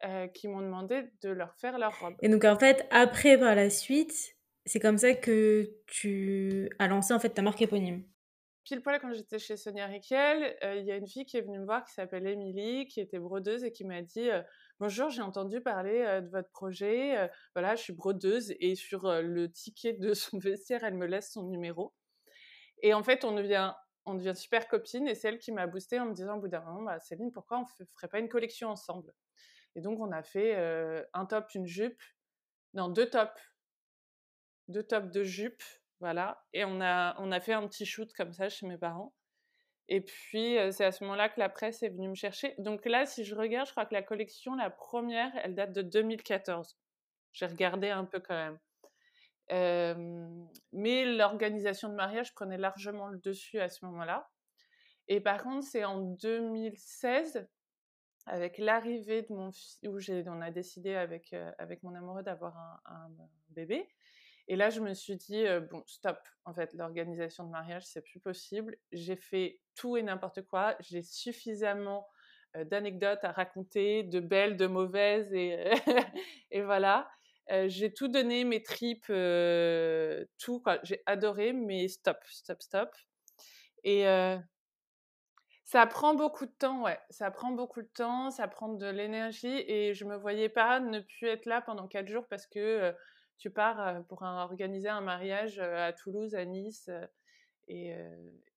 euh, 0.05 0.27
qui 0.29 0.49
m'ont 0.49 0.61
demandé 0.61 1.05
de 1.23 1.31
leur 1.31 1.55
faire 1.57 1.79
leur 1.79 1.99
robe. 2.01 2.15
Et 2.23 2.29
donc 2.29 2.45
en 2.45 2.59
fait, 2.59 2.87
après, 2.91 3.39
par 3.39 3.55
la 3.55 3.71
suite, 3.71 4.37
c'est 4.65 4.81
comme 4.81 4.99
ça 4.99 5.15
que 5.15 5.71
tu 5.87 6.69
as 6.79 6.89
lancé 6.89 7.15
en 7.15 7.19
fait 7.19 7.31
ta 7.31 7.43
marque 7.43 7.63
éponyme. 7.63 8.05
Pile 8.65 8.83
poil 8.83 9.01
quand 9.01 9.13
j'étais 9.13 9.39
chez 9.39 9.57
Sonia 9.57 9.87
Riquel, 9.87 10.57
euh, 10.63 10.77
il 10.77 10.85
y 10.85 10.93
a 10.93 10.97
une 10.97 11.07
fille 11.07 11.25
qui 11.25 11.39
est 11.39 11.41
venue 11.41 11.59
me 11.59 11.65
voir 11.65 11.85
qui 11.85 11.95
s'appelle 11.95 12.27
Émilie, 12.27 12.87
qui 12.87 13.01
était 13.01 13.19
brodeuse 13.19 13.65
et 13.65 13.73
qui 13.73 13.85
m'a 13.85 14.03
dit 14.03 14.31
euh, 14.31 14.43
Bonjour, 14.79 15.09
j'ai 15.09 15.23
entendu 15.23 15.61
parler 15.61 16.21
de 16.23 16.29
votre 16.29 16.51
projet. 16.51 17.29
voilà, 17.55 17.75
je 17.75 17.83
suis 17.83 17.93
brodeuse 17.93 18.55
et 18.61 18.77
sur 18.77 19.11
le 19.11 19.51
ticket 19.51 19.95
de 19.95 20.15
son 20.15 20.39
vestiaire, 20.39 20.85
elle 20.85 20.95
me 20.95 21.07
laisse 21.07 21.33
son 21.33 21.45
numéro. 21.45 21.95
Et 22.83 22.95
en 22.95 23.03
fait, 23.03 23.25
on 23.25 23.33
devient 23.33 23.73
on 24.09 24.15
devient 24.15 24.35
super 24.35 24.69
copine 24.69 25.07
et 25.07 25.15
c'est 25.15 25.29
elle 25.29 25.39
qui 25.39 25.53
m'a 25.53 25.67
boosté 25.67 26.01
en 26.01 26.07
me 26.07 26.15
disant 26.15 26.37
au 26.37 26.41
bout 26.41 26.49
d'un 26.49 26.61
moment, 26.61 26.83
bah, 26.83 26.99
Céline, 26.99 27.33
pourquoi 27.33 27.59
on 27.59 27.63
ne 27.63 27.87
ferait 27.95 28.09
pas 28.09 28.19
une 28.19 28.29
collection 28.29 28.69
ensemble? 28.71 29.13
Et 29.79 29.81
donc, 29.81 30.01
on 30.01 30.11
a 30.11 30.25
fait 30.25 30.57
un 31.15 31.25
top, 31.25 31.55
une 31.55 31.69
jupe, 31.69 32.03
non, 32.75 32.89
deux 32.89 33.09
tops, 33.09 33.41
deux 34.67 34.83
tops 34.83 35.13
de 35.13 35.23
jupe, 35.23 35.63
voilà. 36.01 36.45
Et 36.53 36.65
on 36.65 36.81
a, 36.81 37.15
on 37.21 37.31
a 37.31 37.39
fait 37.39 37.53
un 37.53 37.65
petit 37.69 37.87
shoot 37.87 38.13
comme 38.13 38.33
ça 38.33 38.49
chez 38.49 38.67
mes 38.67 38.77
parents. 38.77 39.15
Et 39.87 40.01
puis, 40.01 40.57
c'est 40.73 40.85
à 40.85 40.91
ce 40.91 41.05
moment-là 41.05 41.29
que 41.29 41.39
la 41.39 41.49
presse 41.49 41.85
est 41.85 41.91
venue 41.91 42.09
me 42.09 42.17
chercher. 42.17 42.57
Donc 42.59 42.87
là, 42.87 43.07
si 43.07 43.25
je 43.25 43.37
regarde, 43.37 43.69
je 43.69 43.73
crois 43.73 43.87
que 43.87 43.95
la 43.95 44.03
collection, 44.03 44.57
la 44.57 44.69
première, 44.69 45.31
elle 45.45 45.55
date 45.55 45.73
de 45.73 45.83
2014. 45.83 46.77
J'ai 47.31 47.47
regardé 47.47 47.91
un 47.91 48.05
peu 48.05 48.19
quand 48.19 48.35
même. 48.35 48.59
mais 50.73 51.05
l'organisation 51.05 51.89
de 51.89 51.95
mariage 51.95 52.35
prenait 52.35 52.59
largement 52.59 53.07
le 53.07 53.19
dessus 53.19 53.61
à 53.61 53.69
ce 53.69 53.85
moment-là. 53.85 54.29
Et 55.07 55.21
par 55.21 55.45
contre, 55.45 55.65
c'est 55.65 55.85
en 55.85 56.01
2016 56.01 57.49
avec 58.29 58.59
l'arrivée 58.59 59.23
de 59.23 59.33
mon 59.33 59.51
fils, 59.51 59.79
où 59.85 59.99
on 60.27 60.41
a 60.41 60.51
décidé 60.51 60.95
avec, 60.95 61.35
avec 61.59 61.83
mon 61.83 61.95
amoureux 61.95 62.23
d'avoir 62.23 62.81
un, 62.87 63.11
bébé. 63.51 63.89
Et 64.47 64.57
là, 64.57 64.71
je 64.71 64.81
me 64.81 64.95
suis 64.95 65.17
dit, 65.17 65.45
bon, 65.71 65.83
stop, 65.87 66.19
en 66.45 66.55
fait, 66.55 66.73
l'organisation 66.75 67.45
de 67.45 67.51
mariage, 67.51 67.85
c'est 67.85 68.03
plus 68.03 68.21
possible. 68.21 68.77
J'ai 68.93 69.17
fait 69.17 69.61
tout 69.75 69.97
et 69.97 70.03
n'importe 70.03 70.43
quoi. 70.43 70.77
J'ai 70.81 71.03
suffisamment 71.03 72.07
d'anecdotes 72.55 73.25
à 73.25 73.33
raconter, 73.33 74.05
de 74.05 74.21
belles, 74.21 74.57
de 74.57 74.67
mauvaises, 74.67 75.33
et, 75.35 75.59
et 76.51 76.63
voilà. 76.63 77.11
j'ai 77.67 77.93
tout 77.93 78.09
donné, 78.09 78.45
mes 78.45 78.63
tripes, 78.63 79.13
tout. 80.39 80.63
J'ai 80.83 81.03
adoré, 81.07 81.53
mais 81.53 81.89
stop, 81.89 82.19
stop, 82.27 82.63
stop. 82.63 82.91
Et 83.85 84.07
ça 85.69 85.85
prend 85.87 86.15
beaucoup 86.15 86.47
de 86.47 86.51
temps, 86.51 86.83
ouais. 86.83 86.99
Ça 87.11 87.31
prend 87.31 87.51
beaucoup 87.51 87.83
de 87.83 87.91
temps, 87.95 88.31
ça 88.31 88.49
prend 88.49 88.73
de 88.73 88.87
l'énergie, 88.87 89.65
et 89.67 89.93
je 89.93 90.07
me 90.07 90.17
voyais 90.17 90.49
pas 90.49 90.81
ne 90.81 91.01
plus 91.01 91.27
être 91.27 91.45
là 91.45 91.61
pendant 91.61 91.87
quatre 91.87 92.09
jours 92.09 92.27
parce 92.27 92.47
que 92.47 92.95
tu 93.37 93.51
pars 93.51 94.03
pour 94.09 94.23
organiser 94.23 94.89
un 94.89 95.03
mariage 95.03 95.59
à 95.59 95.93
Toulouse, 95.93 96.35
à 96.35 96.47
Nice. 96.47 96.89
Et, 97.67 97.95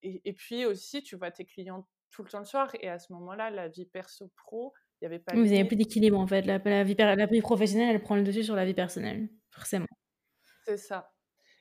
et, 0.03 0.31
puis 0.31 0.65
aussi, 0.65 1.03
tu 1.03 1.17
vois 1.17 1.31
tes 1.31 1.43
clients 1.43 1.85
tout 2.11 2.23
le 2.23 2.29
temps 2.29 2.39
le 2.39 2.45
soir. 2.45 2.71
Et 2.79 2.87
à 2.87 2.97
ce 2.97 3.11
moment-là, 3.11 3.49
la 3.49 3.67
vie 3.67 3.85
perso-pro, 3.85 4.73
il 5.01 5.03
n'y 5.03 5.07
avait 5.07 5.19
pas 5.19 5.33
Vous 5.35 5.43
n'avez 5.43 5.65
plus 5.65 5.75
d'équilibre 5.75 6.17
en 6.17 6.27
fait. 6.27 6.43
La, 6.43 6.59
la, 6.59 6.83
vie, 6.85 6.95
la 6.95 7.25
vie 7.25 7.41
professionnelle, 7.41 7.93
elle 7.93 8.01
prend 8.01 8.15
le 8.15 8.23
dessus 8.23 8.45
sur 8.45 8.55
la 8.55 8.63
vie 8.63 8.73
personnelle, 8.73 9.27
forcément. 9.49 9.85
C'est 10.63 10.77
ça. 10.77 11.11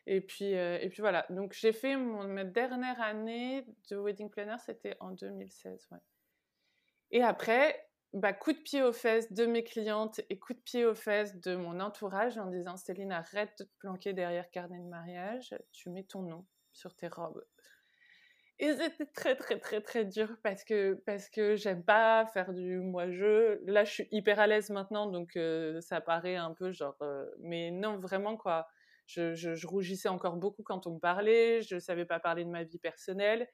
Et 0.06 0.20
puis, 0.20 0.52
et 0.52 0.88
puis 0.90 1.00
voilà. 1.00 1.26
Donc 1.30 1.52
j'ai 1.52 1.72
fait 1.72 1.96
ma 1.96 2.44
dernière 2.44 3.00
année 3.00 3.64
de 3.90 3.96
wedding 3.96 4.30
planner, 4.30 4.56
c'était 4.58 4.96
en 5.00 5.10
2016. 5.12 5.88
Ouais. 5.92 5.98
Et 7.10 7.22
après, 7.22 7.90
bah, 8.12 8.32
coup 8.32 8.52
de 8.52 8.58
pied 8.58 8.82
aux 8.82 8.92
fesses 8.92 9.32
de 9.32 9.46
mes 9.46 9.62
clientes 9.62 10.20
et 10.30 10.38
coup 10.38 10.52
de 10.52 10.60
pied 10.60 10.84
aux 10.84 10.94
fesses 10.94 11.36
de 11.40 11.54
mon 11.54 11.80
entourage 11.80 12.38
en 12.38 12.46
disant 12.46 12.76
Céline, 12.76 13.12
arrête 13.12 13.56
de 13.58 13.64
te 13.64 13.70
planquer 13.78 14.12
derrière 14.12 14.50
carnet 14.50 14.78
de 14.78 14.88
mariage, 14.88 15.54
tu 15.72 15.90
mets 15.90 16.04
ton 16.04 16.22
nom 16.22 16.44
sur 16.72 16.94
tes 16.94 17.08
robes. 17.08 17.44
Et 18.58 18.74
c'était 18.74 19.06
très 19.06 19.36
très 19.36 19.58
très 19.58 19.80
très 19.80 20.04
dur 20.04 20.36
parce 20.42 20.64
que 20.64 20.92
parce 21.06 21.30
que 21.30 21.56
j'aime 21.56 21.82
pas 21.82 22.26
faire 22.26 22.52
du 22.52 22.78
moi-je. 22.78 23.58
Là, 23.64 23.84
je 23.84 23.92
suis 23.92 24.08
hyper 24.10 24.38
à 24.38 24.46
l'aise 24.46 24.68
maintenant, 24.68 25.06
donc 25.06 25.38
ça 25.80 26.00
paraît 26.02 26.36
un 26.36 26.52
peu 26.52 26.70
genre. 26.70 26.96
mais 27.38 27.70
non, 27.70 27.98
vraiment 27.98 28.36
quoi. 28.36 28.68
Je, 29.10 29.34
je, 29.34 29.54
je, 29.54 29.66
rougissais 29.66 30.08
encore 30.08 30.36
beaucoup 30.36 30.62
quand 30.62 30.86
on 30.86 30.94
me 30.94 30.98
parlait. 30.98 31.62
Je 31.62 31.78
savais 31.78 32.04
pas 32.04 32.20
parler 32.20 32.44
de 32.44 32.50
ma 32.50 32.64
vie 32.64 32.78
personnelle. 32.78 33.48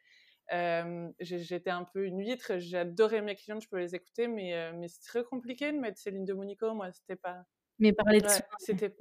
J'étais 1.20 1.70
un 1.70 1.84
peu 1.84 2.04
une 2.04 2.20
huître, 2.20 2.58
j'adorais 2.58 3.22
mes 3.22 3.34
clients, 3.34 3.60
je 3.60 3.68
peux 3.68 3.78
les 3.78 3.94
écouter, 3.94 4.28
mais, 4.28 4.72
mais 4.74 4.88
c'est 4.88 5.02
très 5.02 5.24
compliqué 5.24 5.72
de 5.72 5.78
mettre 5.78 5.98
Céline 5.98 6.24
de 6.24 6.34
Monico, 6.34 6.72
moi, 6.74 6.92
c'était 6.92 7.16
pas. 7.16 7.44
Mais 7.78 7.92
parler 7.92 8.20
de 8.20 8.28
c'était 8.58 8.94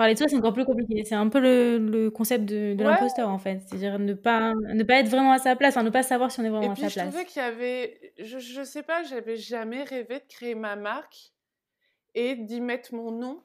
Parler 0.00 0.14
de 0.14 0.18
soi, 0.18 0.28
c'est 0.28 0.36
encore 0.36 0.54
plus 0.54 0.64
compliqué. 0.64 1.04
C'est 1.04 1.14
un 1.14 1.28
peu 1.28 1.40
le, 1.40 1.76
le 1.76 2.10
concept 2.10 2.46
de, 2.46 2.72
de 2.72 2.82
l'imposteur, 2.82 3.28
en 3.28 3.36
fait. 3.36 3.60
C'est-à-dire 3.66 3.98
ne 3.98 4.14
pas, 4.14 4.54
ne 4.54 4.82
pas 4.82 4.94
être 4.94 5.08
vraiment 5.08 5.32
à 5.32 5.38
sa 5.38 5.56
place, 5.56 5.76
enfin, 5.76 5.84
ne 5.84 5.90
pas 5.90 6.02
savoir 6.02 6.30
si 6.30 6.40
on 6.40 6.44
est 6.44 6.48
vraiment 6.48 6.72
à 6.72 6.74
sa 6.74 6.88
place. 6.88 6.96
Et 6.96 7.00
puis, 7.00 7.04
je 7.04 7.10
trouvais 7.10 7.24
qu'il 7.26 7.42
y 7.42 7.44
avait... 7.44 8.14
Je, 8.18 8.38
je 8.38 8.62
sais 8.62 8.82
pas, 8.82 9.02
j'avais 9.02 9.36
jamais 9.36 9.82
rêvé 9.82 10.20
de 10.20 10.24
créer 10.26 10.54
ma 10.54 10.74
marque 10.74 11.34
et 12.14 12.34
d'y 12.34 12.62
mettre 12.62 12.94
mon 12.94 13.10
nom. 13.10 13.42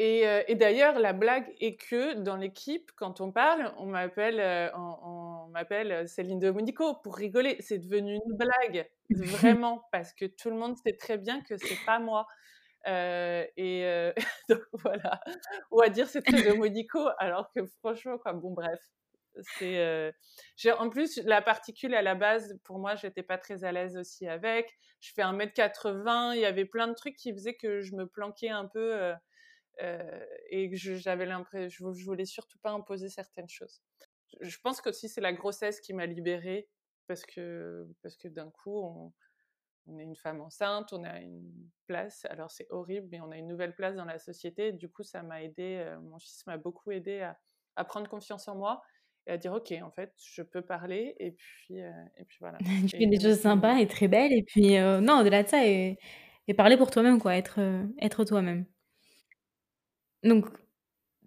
Et, 0.00 0.22
et 0.46 0.54
d'ailleurs, 0.54 0.98
la 1.00 1.12
blague 1.12 1.52
est 1.60 1.76
que 1.76 2.14
dans 2.14 2.36
l'équipe, 2.36 2.92
quand 2.94 3.20
on 3.20 3.32
parle, 3.32 3.72
on 3.78 3.86
m'appelle 3.86 4.70
on, 4.76 4.96
on 5.02 5.48
m'appelle 5.48 6.08
Céline 6.08 6.38
de 6.38 6.50
Monico 6.50 6.94
pour 7.02 7.16
rigoler. 7.16 7.56
C'est 7.58 7.78
devenu 7.78 8.14
une 8.14 8.36
blague, 8.36 8.88
vraiment, 9.10 9.82
parce 9.92 10.12
que 10.12 10.26
tout 10.26 10.50
le 10.50 10.56
monde 10.56 10.76
sait 10.76 10.96
très 10.96 11.18
bien 11.18 11.40
que 11.40 11.56
c'est 11.56 11.84
pas 11.84 11.98
moi. 11.98 12.26
Euh, 12.86 13.44
et 13.56 13.84
euh, 13.84 14.12
donc 14.48 14.60
voilà, 14.72 15.20
on 15.70 15.78
va 15.78 15.88
dire 15.88 16.06
c'est 16.06 16.22
très 16.22 16.42
de 16.42 16.52
Monico, 16.52 17.08
alors 17.18 17.50
que 17.52 17.64
franchement, 17.80 18.18
quoi, 18.18 18.32
bon, 18.32 18.52
bref. 18.52 18.80
C'est, 19.56 19.78
euh, 19.78 20.10
en 20.78 20.90
plus, 20.90 21.20
la 21.24 21.40
particule 21.40 21.94
à 21.94 22.02
la 22.02 22.16
base, 22.16 22.58
pour 22.64 22.80
moi, 22.80 22.96
j'étais 22.96 23.22
pas 23.22 23.38
très 23.38 23.62
à 23.62 23.70
l'aise 23.70 23.96
aussi 23.96 24.26
avec. 24.26 24.76
Je 25.00 25.12
fais 25.14 25.22
1m80, 25.22 26.34
il 26.34 26.40
y 26.40 26.44
avait 26.44 26.64
plein 26.64 26.88
de 26.88 26.94
trucs 26.94 27.16
qui 27.16 27.32
faisaient 27.32 27.54
que 27.54 27.80
je 27.80 27.94
me 27.94 28.06
planquais 28.06 28.48
un 28.48 28.66
peu 28.66 29.12
et 30.50 30.70
que 30.70 30.76
j'avais 30.76 31.26
l'impression, 31.26 31.92
je 31.92 32.04
voulais 32.04 32.24
surtout 32.24 32.58
pas 32.58 32.70
imposer 32.70 33.08
certaines 33.08 33.48
choses. 33.48 33.82
Je 34.40 34.56
pense 34.62 34.80
qu'aussi 34.80 35.08
c'est 35.08 35.20
la 35.20 35.32
grossesse 35.32 35.80
qui 35.80 35.94
m'a 35.94 36.06
libérée 36.06 36.68
parce 37.06 37.24
que, 37.24 37.88
parce 38.02 38.16
que 38.16 38.28
d'un 38.28 38.50
coup, 38.50 38.78
on, 38.78 39.12
on, 39.86 39.98
est 39.98 40.04
une 40.04 40.16
femme 40.16 40.40
enceinte, 40.40 40.92
on 40.92 41.04
a 41.04 41.20
une 41.20 41.50
place, 41.86 42.26
alors 42.26 42.50
c'est 42.50 42.66
horrible, 42.70 43.08
mais 43.10 43.20
on 43.20 43.30
a 43.30 43.38
une 43.38 43.48
nouvelle 43.48 43.74
place 43.74 43.96
dans 43.96 44.04
la 44.04 44.18
société. 44.18 44.72
Du 44.72 44.88
coup, 44.88 45.02
ça 45.02 45.22
m'a 45.22 45.42
aidé, 45.42 45.96
mon 46.02 46.18
fils 46.18 46.46
m'a 46.46 46.58
beaucoup 46.58 46.90
aidé 46.90 47.20
à, 47.20 47.38
à, 47.76 47.84
prendre 47.84 48.08
confiance 48.08 48.46
en 48.48 48.56
moi 48.56 48.82
et 49.26 49.32
à 49.32 49.38
dire, 49.38 49.52
OK, 49.52 49.72
en 49.82 49.90
fait, 49.90 50.12
je 50.18 50.42
peux 50.42 50.62
parler 50.62 51.16
et 51.18 51.32
puis, 51.32 51.78
et 51.78 52.24
puis 52.26 52.36
voilà. 52.40 52.58
tu 52.90 52.96
fais 52.96 53.06
des 53.06 53.20
choses 53.20 53.40
sympas 53.40 53.78
et 53.78 53.86
très 53.86 54.08
belles 54.08 54.32
et 54.32 54.42
puis, 54.42 54.78
non, 54.78 55.20
au-delà 55.20 55.42
de 55.42 55.48
ça, 55.48 55.66
et, 55.66 55.98
et 56.46 56.54
parler 56.54 56.76
pour 56.76 56.90
toi-même, 56.90 57.18
quoi, 57.18 57.36
être, 57.36 57.58
être 58.02 58.24
toi-même. 58.24 58.66
Donc, 60.22 60.46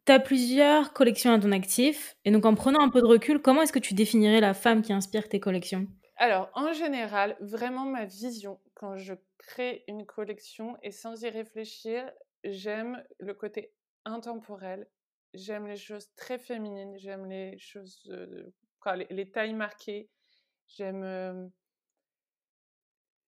tu 0.05 0.12
as 0.12 0.19
plusieurs 0.19 0.93
collections 0.93 1.31
à 1.31 1.39
ton 1.39 1.51
actif. 1.51 2.17
Et 2.25 2.31
donc, 2.31 2.45
en 2.45 2.55
prenant 2.55 2.81
un 2.81 2.89
peu 2.89 3.01
de 3.01 3.05
recul, 3.05 3.41
comment 3.41 3.62
est-ce 3.62 3.74
que 3.74 3.79
tu 3.79 3.93
définirais 3.93 4.41
la 4.41 4.53
femme 4.53 4.81
qui 4.81 4.93
inspire 4.93 5.29
tes 5.29 5.39
collections? 5.39 5.88
Alors, 6.17 6.50
en 6.53 6.74
général, 6.74 7.38
vraiment 7.39 7.86
ma 7.86 8.05
vision, 8.05 8.60
quand 8.74 8.98
je 8.98 9.13
crée 9.38 9.83
une 9.88 10.05
collection 10.05 10.77
et 10.83 10.91
sans 10.91 11.24
y 11.24 11.29
réfléchir, 11.29 12.12
j'aime 12.43 13.03
le 13.19 13.33
côté 13.33 13.74
intemporel. 14.05 14.88
J'aime 15.33 15.67
les 15.67 15.77
choses 15.77 16.10
très 16.15 16.38
féminines. 16.38 16.98
J'aime 16.98 17.25
les 17.25 17.57
choses, 17.57 18.12
quoi, 18.79 18.95
les, 18.98 19.07
les, 19.10 19.31
tailles 19.31 19.53
marquées. 19.53 20.10
J'aime 20.67 21.51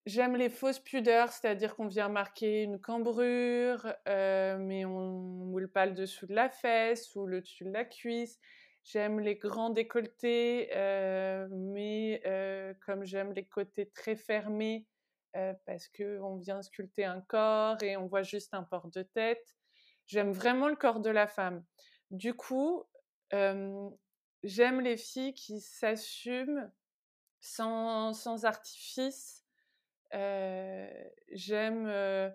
J'aime 0.05 0.36
les 0.36 0.50
fausses 0.50 0.79
pudeurs, 0.79 1.31
c'est-à-dire 1.31 1.77
qu'on 1.77 1.88
vient 1.88 2.10
marquer 2.10 2.63
une 2.63 2.77
cambrure, 2.77 3.93
euh, 4.10 4.57
mais 4.57 4.83
on 4.83 5.12
moule 5.12 5.72
pas 5.72 5.86
le 5.86 5.93
dessous 5.93 6.27
de 6.27 6.33
la 6.33 6.50
fesse 6.50 7.15
ou 7.15 7.25
le 7.25 7.39
dessus 7.39 7.63
de 7.63 7.72
la 7.72 7.86
cuisse. 7.86 8.38
J'aime 8.83 9.22
les 9.22 9.36
grands 9.36 9.69
décolletés, 9.69 10.69
euh, 10.75 11.48
mais 11.51 12.22
euh, 12.25 12.74
comme 12.86 13.05
j'aime 13.05 13.31
les 13.31 13.45
côtés 13.45 13.91
très 13.91 14.17
fermés, 14.17 14.86
parce 15.65 15.88
qu'on 15.88 16.36
vient 16.36 16.62
sculpter 16.62 17.05
un 17.05 17.22
corps 17.22 17.81
et 17.81 17.98
on 17.98 18.05
voit 18.05 18.22
juste 18.24 18.53
un 18.53 18.63
port 18.63 18.89
de 18.89 19.03
tête. 19.03 19.55
J'aime 20.05 20.31
vraiment 20.31 20.67
le 20.67 20.75
corps 20.75 21.00
de 21.00 21.10
la 21.10 21.27
femme. 21.27 21.63
Du 22.12 22.36
coup, 22.36 22.83
j'aime 23.31 24.81
les 24.81 24.98
filles 24.98 25.33
qui 25.33 25.62
s'assument 25.62 26.72
sans 27.39 28.45
artifice 28.45 29.42
j'aime, 31.32 32.34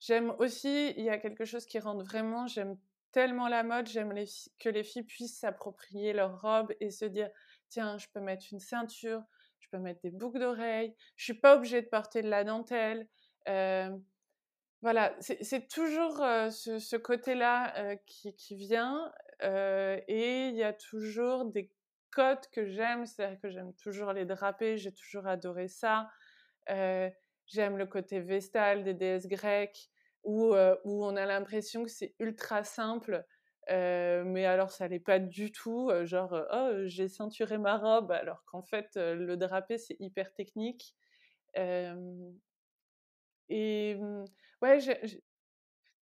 j'aime 0.00 0.34
aussi, 0.38 0.90
il 0.96 1.04
y 1.04 1.10
a 1.10 1.18
quelque 1.18 1.44
chose 1.44 1.66
qui 1.66 1.78
rentre 1.78 2.04
vraiment, 2.04 2.46
j'aime 2.46 2.76
tellement 3.12 3.48
la 3.48 3.62
mode, 3.62 3.86
j'aime 3.86 4.12
que 4.58 4.68
les 4.68 4.82
filles 4.82 5.04
puissent 5.04 5.38
s'approprier 5.38 6.12
leur 6.12 6.40
robe 6.40 6.72
et 6.80 6.90
se 6.90 7.04
dire, 7.04 7.30
tiens, 7.68 7.98
je 7.98 8.06
peux 8.12 8.20
mettre 8.20 8.46
une 8.50 8.60
ceinture, 8.60 9.22
je 9.60 9.68
peux 9.70 9.78
mettre 9.78 10.00
des 10.00 10.10
boucles 10.10 10.40
d'oreilles, 10.40 10.94
je 11.16 11.24
suis 11.24 11.34
pas 11.34 11.56
obligée 11.56 11.82
de 11.82 11.86
porter 11.88 12.22
de 12.22 12.28
la 12.28 12.42
dentelle. 12.44 13.06
voilà, 14.80 15.14
c'est 15.20 15.68
toujours 15.68 16.16
ce, 16.16 16.96
côté-là 16.96 17.96
qui, 18.06 18.56
vient 18.56 19.12
et 19.42 20.48
il 20.48 20.56
y 20.56 20.64
a 20.64 20.72
toujours 20.72 21.44
des 21.44 21.70
codes 22.10 22.46
que 22.52 22.66
j'aime, 22.66 23.06
c'est-à-dire 23.06 23.40
que 23.40 23.50
j'aime 23.50 23.72
toujours 23.74 24.12
les 24.12 24.24
drapés, 24.24 24.78
j'ai 24.78 24.92
toujours 24.92 25.26
adoré 25.26 25.68
ça. 25.68 26.10
Euh, 26.70 27.10
j'aime 27.46 27.76
le 27.76 27.86
côté 27.86 28.20
vestal 28.20 28.84
des 28.84 28.94
déesses 28.94 29.26
grecques, 29.26 29.90
où, 30.24 30.54
euh, 30.54 30.76
où 30.84 31.04
on 31.04 31.16
a 31.16 31.26
l'impression 31.26 31.84
que 31.84 31.90
c'est 31.90 32.14
ultra 32.20 32.64
simple, 32.64 33.24
euh, 33.70 34.22
mais 34.24 34.46
alors 34.46 34.70
ça 34.70 34.88
l'est 34.88 35.00
pas 35.00 35.18
du 35.18 35.52
tout. 35.52 35.90
genre, 36.04 36.34
oh, 36.52 36.70
j'ai 36.86 37.08
ceinturé 37.08 37.58
ma 37.58 37.76
robe, 37.76 38.12
alors 38.12 38.44
qu'en 38.46 38.62
fait, 38.62 38.90
le 38.96 39.36
drapé, 39.36 39.78
c'est 39.78 39.96
hyper 40.00 40.32
technique. 40.34 40.94
et 43.48 43.94
mmh, 43.94 44.24
ouais, 44.62 44.78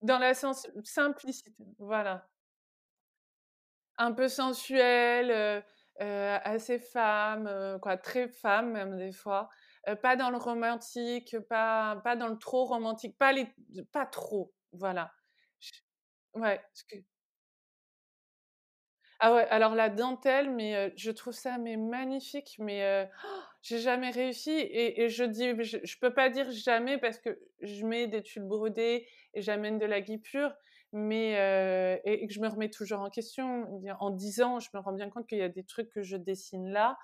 dans 0.03 0.19
la 0.19 0.35
sens 0.35 0.69
simplicité, 0.85 1.53
voilà. 1.79 2.27
Un 3.99 4.13
peu 4.13 4.29
sensuel, 4.29 5.63
assez 5.99 6.79
femme, 6.79 7.79
quoi, 7.83 7.97
très 7.99 8.29
femme 8.29 8.73
même 8.73 8.97
des 8.97 9.13
fois. 9.13 9.51
Euh, 9.89 9.97
pas 9.97 10.17
dans 10.17 10.31
le 10.31 10.37
romantique, 10.37 11.37
pas, 11.49 12.01
pas 12.05 12.17
dans 12.17 12.29
le 12.29 12.37
trop 12.39 12.67
romantique, 12.67 13.17
pas, 13.19 13.33
les, 13.33 13.47
pas 13.93 14.07
trop, 14.07 14.53
voilà. 14.73 15.13
ouais. 16.35 16.61
Ah 19.23 19.35
ouais, 19.35 19.47
alors 19.51 19.75
la 19.75 19.91
dentelle, 19.91 20.51
mais 20.51 20.93
je 20.97 21.11
trouve 21.11 21.35
ça 21.35 21.59
mais 21.59 21.77
magnifique, 21.77 22.57
mais 22.59 23.09
j'ai 23.63 23.79
jamais 23.79 24.11
réussi 24.11 24.51
et, 24.51 25.09
je 25.11 25.25
dis, 25.25 25.51
je, 25.63 25.99
peux 26.01 26.15
pas 26.15 26.31
dire 26.31 26.51
jamais 26.51 26.97
parce 26.99 27.19
que 27.19 27.39
je 27.61 27.85
mets 27.85 28.07
des 28.07 28.23
tuiles 28.23 28.45
brodées 28.45 29.07
et 29.35 29.43
j'amène 29.43 29.79
de 29.79 29.85
la 29.85 30.01
guipure, 30.01 30.55
mais 30.93 31.33
et, 32.05 32.27
que 32.27 32.33
je 32.33 32.41
me 32.41 32.49
remets 32.49 32.71
toujours 32.71 33.01
en 33.01 33.11
question. 33.11 33.83
En 34.01 34.11
dix 34.11 34.41
ans, 34.41 34.59
je 34.59 34.71
me 34.73 34.81
rends 34.81 34.93
bien 34.93 35.11
compte 35.11 35.27
qu'il 35.27 35.39
y 35.39 35.43
a 35.43 35.51
des 35.51 35.65
trucs 35.65 35.91
que 35.91 36.03
je 36.03 36.17
dessine 36.17 36.71
là. 36.71 36.97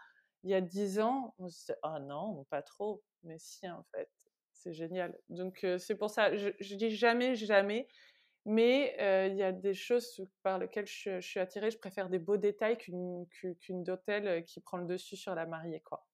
Il 0.47 0.51
y 0.51 0.55
a 0.55 0.61
dix 0.61 1.01
ans, 1.01 1.35
on 1.39 1.49
se 1.49 1.67
dit 1.67 1.79
ah 1.83 1.99
non, 1.99 2.45
pas 2.51 2.63
trop, 2.63 3.03
mais 3.25 3.37
si 3.39 3.69
en 3.69 3.85
fait, 3.93 4.09
c'est 4.53 4.73
génial. 4.73 5.19
Donc 5.29 5.67
c'est 5.79 5.97
pour 5.97 6.09
ça, 6.09 6.37
je, 6.37 6.75
dis 6.77 6.91
jamais, 6.91 7.35
jamais, 7.35 7.89
mais 8.45 8.95
il 9.29 9.37
y 9.37 9.43
a 9.43 9.51
des 9.51 9.75
choses 9.75 10.25
par 10.45 10.61
lesquelles 10.61 10.87
je, 10.87 11.21
suis 11.21 11.41
attirée. 11.41 11.73
Je 11.73 11.79
préfère 11.79 12.09
des 12.09 12.21
beaux 12.21 12.37
détails 12.37 12.79
qu'une 12.79 13.27
qu'une 13.61 13.85
qui 14.47 14.61
prend 14.61 14.79
le 14.79 14.87
dessus 14.87 15.17
sur 15.17 15.35
la 15.35 15.47
mariée, 15.47 15.81
quoi. 15.81 16.07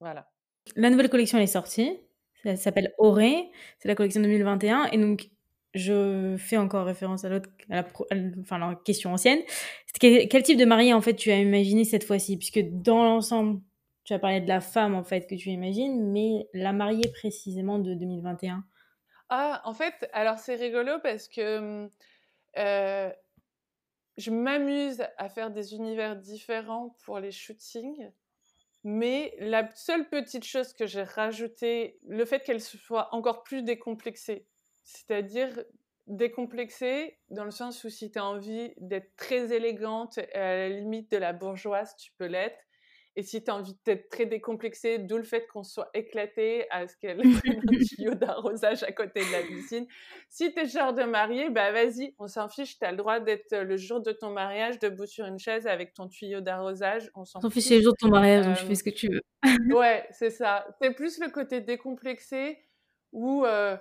Voilà. 0.00 0.28
La 0.76 0.90
nouvelle 0.90 1.08
collection 1.08 1.38
est 1.38 1.46
sortie. 1.46 1.98
Ça 2.44 2.56
s'appelle 2.56 2.92
Auré. 2.98 3.50
C'est 3.78 3.88
la 3.88 3.94
collection 3.94 4.20
2021. 4.20 4.90
Et 4.92 4.98
donc, 4.98 5.30
je 5.74 6.36
fais 6.38 6.56
encore 6.56 6.86
référence 6.86 7.24
à 7.24 7.28
la, 7.28 7.84
question 8.84 9.12
ancienne. 9.12 9.40
Quel, 10.00 10.42
type 10.42 10.58
de 10.58 10.64
mariée, 10.64 10.94
en 10.94 11.00
fait, 11.00 11.14
tu 11.14 11.30
as 11.30 11.38
imaginé 11.38 11.84
cette 11.84 12.04
fois-ci? 12.04 12.36
Puisque 12.36 12.60
dans 12.60 13.02
l'ensemble, 13.04 13.60
tu 14.08 14.14
as 14.14 14.18
parlé 14.18 14.40
de 14.40 14.48
la 14.48 14.62
femme, 14.62 14.94
en 14.94 15.04
fait, 15.04 15.26
que 15.26 15.34
tu 15.34 15.50
imagines, 15.50 16.10
mais 16.10 16.48
la 16.54 16.72
mariée 16.72 17.10
précisément 17.12 17.78
de 17.78 17.92
2021. 17.92 18.64
Ah, 19.28 19.60
en 19.66 19.74
fait, 19.74 20.08
alors 20.14 20.38
c'est 20.38 20.54
rigolo 20.54 20.92
parce 21.02 21.28
que 21.28 21.90
euh, 22.56 23.12
je 24.16 24.30
m'amuse 24.30 25.04
à 25.18 25.28
faire 25.28 25.50
des 25.50 25.74
univers 25.74 26.16
différents 26.16 26.96
pour 27.04 27.18
les 27.18 27.30
shootings. 27.30 28.10
Mais 28.82 29.34
la 29.40 29.68
seule 29.74 30.08
petite 30.08 30.44
chose 30.44 30.72
que 30.72 30.86
j'ai 30.86 31.02
rajoutée, 31.02 31.98
le 32.08 32.24
fait 32.24 32.40
qu'elle 32.40 32.62
soit 32.62 33.14
encore 33.14 33.42
plus 33.42 33.62
décomplexée. 33.62 34.46
C'est-à-dire 34.84 35.50
décomplexée 36.06 37.18
dans 37.28 37.44
le 37.44 37.50
sens 37.50 37.84
où 37.84 37.90
si 37.90 38.10
tu 38.10 38.18
as 38.18 38.24
envie 38.24 38.72
d'être 38.78 39.14
très 39.16 39.52
élégante, 39.52 40.16
à 40.32 40.38
la 40.38 40.68
limite 40.70 41.10
de 41.10 41.18
la 41.18 41.34
bourgeoise, 41.34 41.94
tu 41.96 42.10
peux 42.16 42.24
l'être. 42.24 42.67
Et 43.18 43.24
si 43.24 43.42
tu 43.42 43.50
as 43.50 43.56
envie 43.56 43.76
d'être 43.84 44.08
très 44.10 44.26
décomplexée, 44.26 45.00
d'où 45.00 45.16
le 45.16 45.24
fait 45.24 45.44
qu'on 45.48 45.64
soit 45.64 45.90
éclaté 45.92 46.70
à 46.70 46.86
ce 46.86 46.96
qu'elle 46.96 47.20
ait 47.26 47.50
un 47.50 47.84
tuyau 47.84 48.14
d'arrosage 48.14 48.84
à 48.84 48.92
côté 48.92 49.24
de 49.24 49.32
la 49.32 49.42
piscine. 49.42 49.88
Si 50.28 50.54
tu 50.54 50.60
es 50.60 50.66
genre 50.66 50.92
de 50.92 51.02
mariée, 51.02 51.50
bah 51.50 51.72
vas-y, 51.72 52.14
on 52.20 52.28
s'en 52.28 52.48
fiche, 52.48 52.78
tu 52.78 52.84
as 52.84 52.92
le 52.92 52.96
droit 52.96 53.18
d'être 53.18 53.56
le 53.56 53.76
jour 53.76 54.00
de 54.00 54.12
ton 54.12 54.30
mariage 54.30 54.78
debout 54.78 55.06
sur 55.06 55.26
une 55.26 55.40
chaise 55.40 55.66
avec 55.66 55.94
ton 55.94 56.06
tuyau 56.06 56.40
d'arrosage. 56.40 57.10
On 57.16 57.24
s'en 57.24 57.40
fiche, 57.50 57.64
c'est 57.64 57.78
le 57.78 57.82
jour 57.82 57.92
de 57.94 57.98
ton 57.98 58.08
mariage, 58.08 58.46
donc 58.46 58.56
tu 58.56 58.66
fais 58.66 58.76
ce 58.76 58.84
que 58.84 58.90
tu 58.90 59.08
veux. 59.08 59.22
ouais, 59.74 60.06
c'est 60.12 60.30
ça. 60.30 60.64
C'est 60.80 60.92
plus 60.92 61.18
le 61.18 61.28
côté 61.28 61.60
décomplexé 61.60 62.56
où. 63.10 63.44
Euh, 63.44 63.76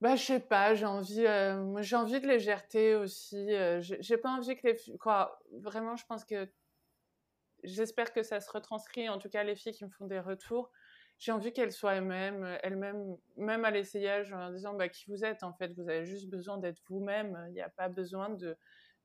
bah, 0.00 0.16
je 0.16 0.22
sais 0.22 0.40
pas, 0.40 0.74
j'ai 0.74 0.86
envie, 0.86 1.26
euh, 1.26 1.82
j'ai 1.82 1.96
envie 1.96 2.20
de 2.20 2.26
légèreté 2.26 2.94
aussi. 2.94 3.52
Euh, 3.52 3.80
j'ai 3.82 4.16
pas 4.16 4.30
envie 4.30 4.56
que 4.56 4.66
les 4.66 4.76
quoi, 4.98 5.38
vraiment, 5.52 5.96
je 5.96 6.04
pense 6.06 6.24
que 6.24 6.48
j'espère 7.64 8.12
que 8.12 8.22
ça 8.22 8.40
se 8.40 8.50
retranscrit, 8.50 9.08
en 9.08 9.18
tout 9.18 9.28
cas 9.28 9.42
les 9.44 9.56
filles 9.56 9.72
qui 9.72 9.84
me 9.84 9.90
font 9.90 10.06
des 10.06 10.20
retours. 10.20 10.70
J'ai 11.18 11.32
envie 11.32 11.52
qu'elles 11.52 11.72
soient 11.72 11.94
elles-mêmes, 11.94 12.58
elles-mêmes, 12.62 13.16
même 13.36 13.64
à 13.64 13.70
l'essayage, 13.70 14.32
en 14.32 14.50
disant 14.50 14.74
bah, 14.74 14.88
qui 14.88 15.04
vous 15.08 15.24
êtes 15.24 15.42
en 15.42 15.54
fait, 15.54 15.72
vous 15.72 15.88
avez 15.88 16.04
juste 16.04 16.28
besoin 16.28 16.58
d'être 16.58 16.82
vous-même, 16.88 17.42
il 17.48 17.54
n'y 17.54 17.62
a 17.62 17.70
pas 17.70 17.88
besoin 17.88 18.30
de 18.30 18.56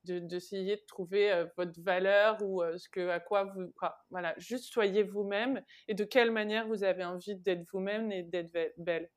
d'essayer 0.04 0.76
de, 0.76 0.82
trouver 0.88 1.32
euh, 1.32 1.46
votre 1.56 1.80
valeur 1.80 2.42
ou 2.42 2.62
euh, 2.62 2.76
ce 2.76 2.88
que 2.88 3.08
à 3.08 3.20
quoi 3.20 3.44
vous 3.44 3.72
voilà. 4.10 4.34
Juste 4.36 4.64
soyez 4.64 5.04
vous-même 5.04 5.62
et 5.88 5.94
de 5.94 6.04
quelle 6.04 6.32
manière 6.32 6.66
vous 6.66 6.82
avez 6.82 7.04
envie 7.04 7.36
d'être 7.36 7.64
vous-même 7.70 8.10
et 8.10 8.24
d'être 8.24 8.74
belle. 8.78 9.08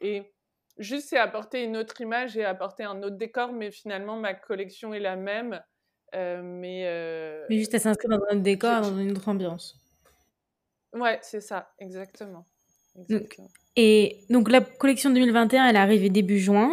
Et 0.00 0.32
juste 0.78 1.10
c'est 1.10 1.18
apporter 1.18 1.62
une 1.64 1.76
autre 1.76 2.00
image 2.00 2.36
et 2.38 2.44
apporter 2.44 2.84
un 2.84 3.02
autre 3.02 3.16
décor 3.16 3.52
mais 3.52 3.70
finalement 3.70 4.16
ma 4.16 4.32
collection 4.32 4.94
est 4.94 5.00
la 5.00 5.16
même 5.16 5.62
mais, 6.14 6.82
euh, 6.86 7.44
mais 7.48 7.58
juste, 7.58 7.74
elle 7.74 7.80
s'inscrit 7.80 8.08
dans 8.08 8.20
un 8.30 8.36
décor, 8.36 8.80
dans 8.82 8.98
une 8.98 9.12
autre 9.12 9.28
ambiance. 9.28 9.80
Ouais, 10.92 11.18
c'est 11.22 11.40
ça, 11.40 11.72
exactement. 11.78 12.46
et 13.76 14.24
donc, 14.28 14.50
la 14.50 14.60
collection 14.60 15.10
2021, 15.10 15.66
elle 15.66 15.76
est 15.76 15.78
arrivée 15.78 16.10
début 16.10 16.38
juin. 16.38 16.72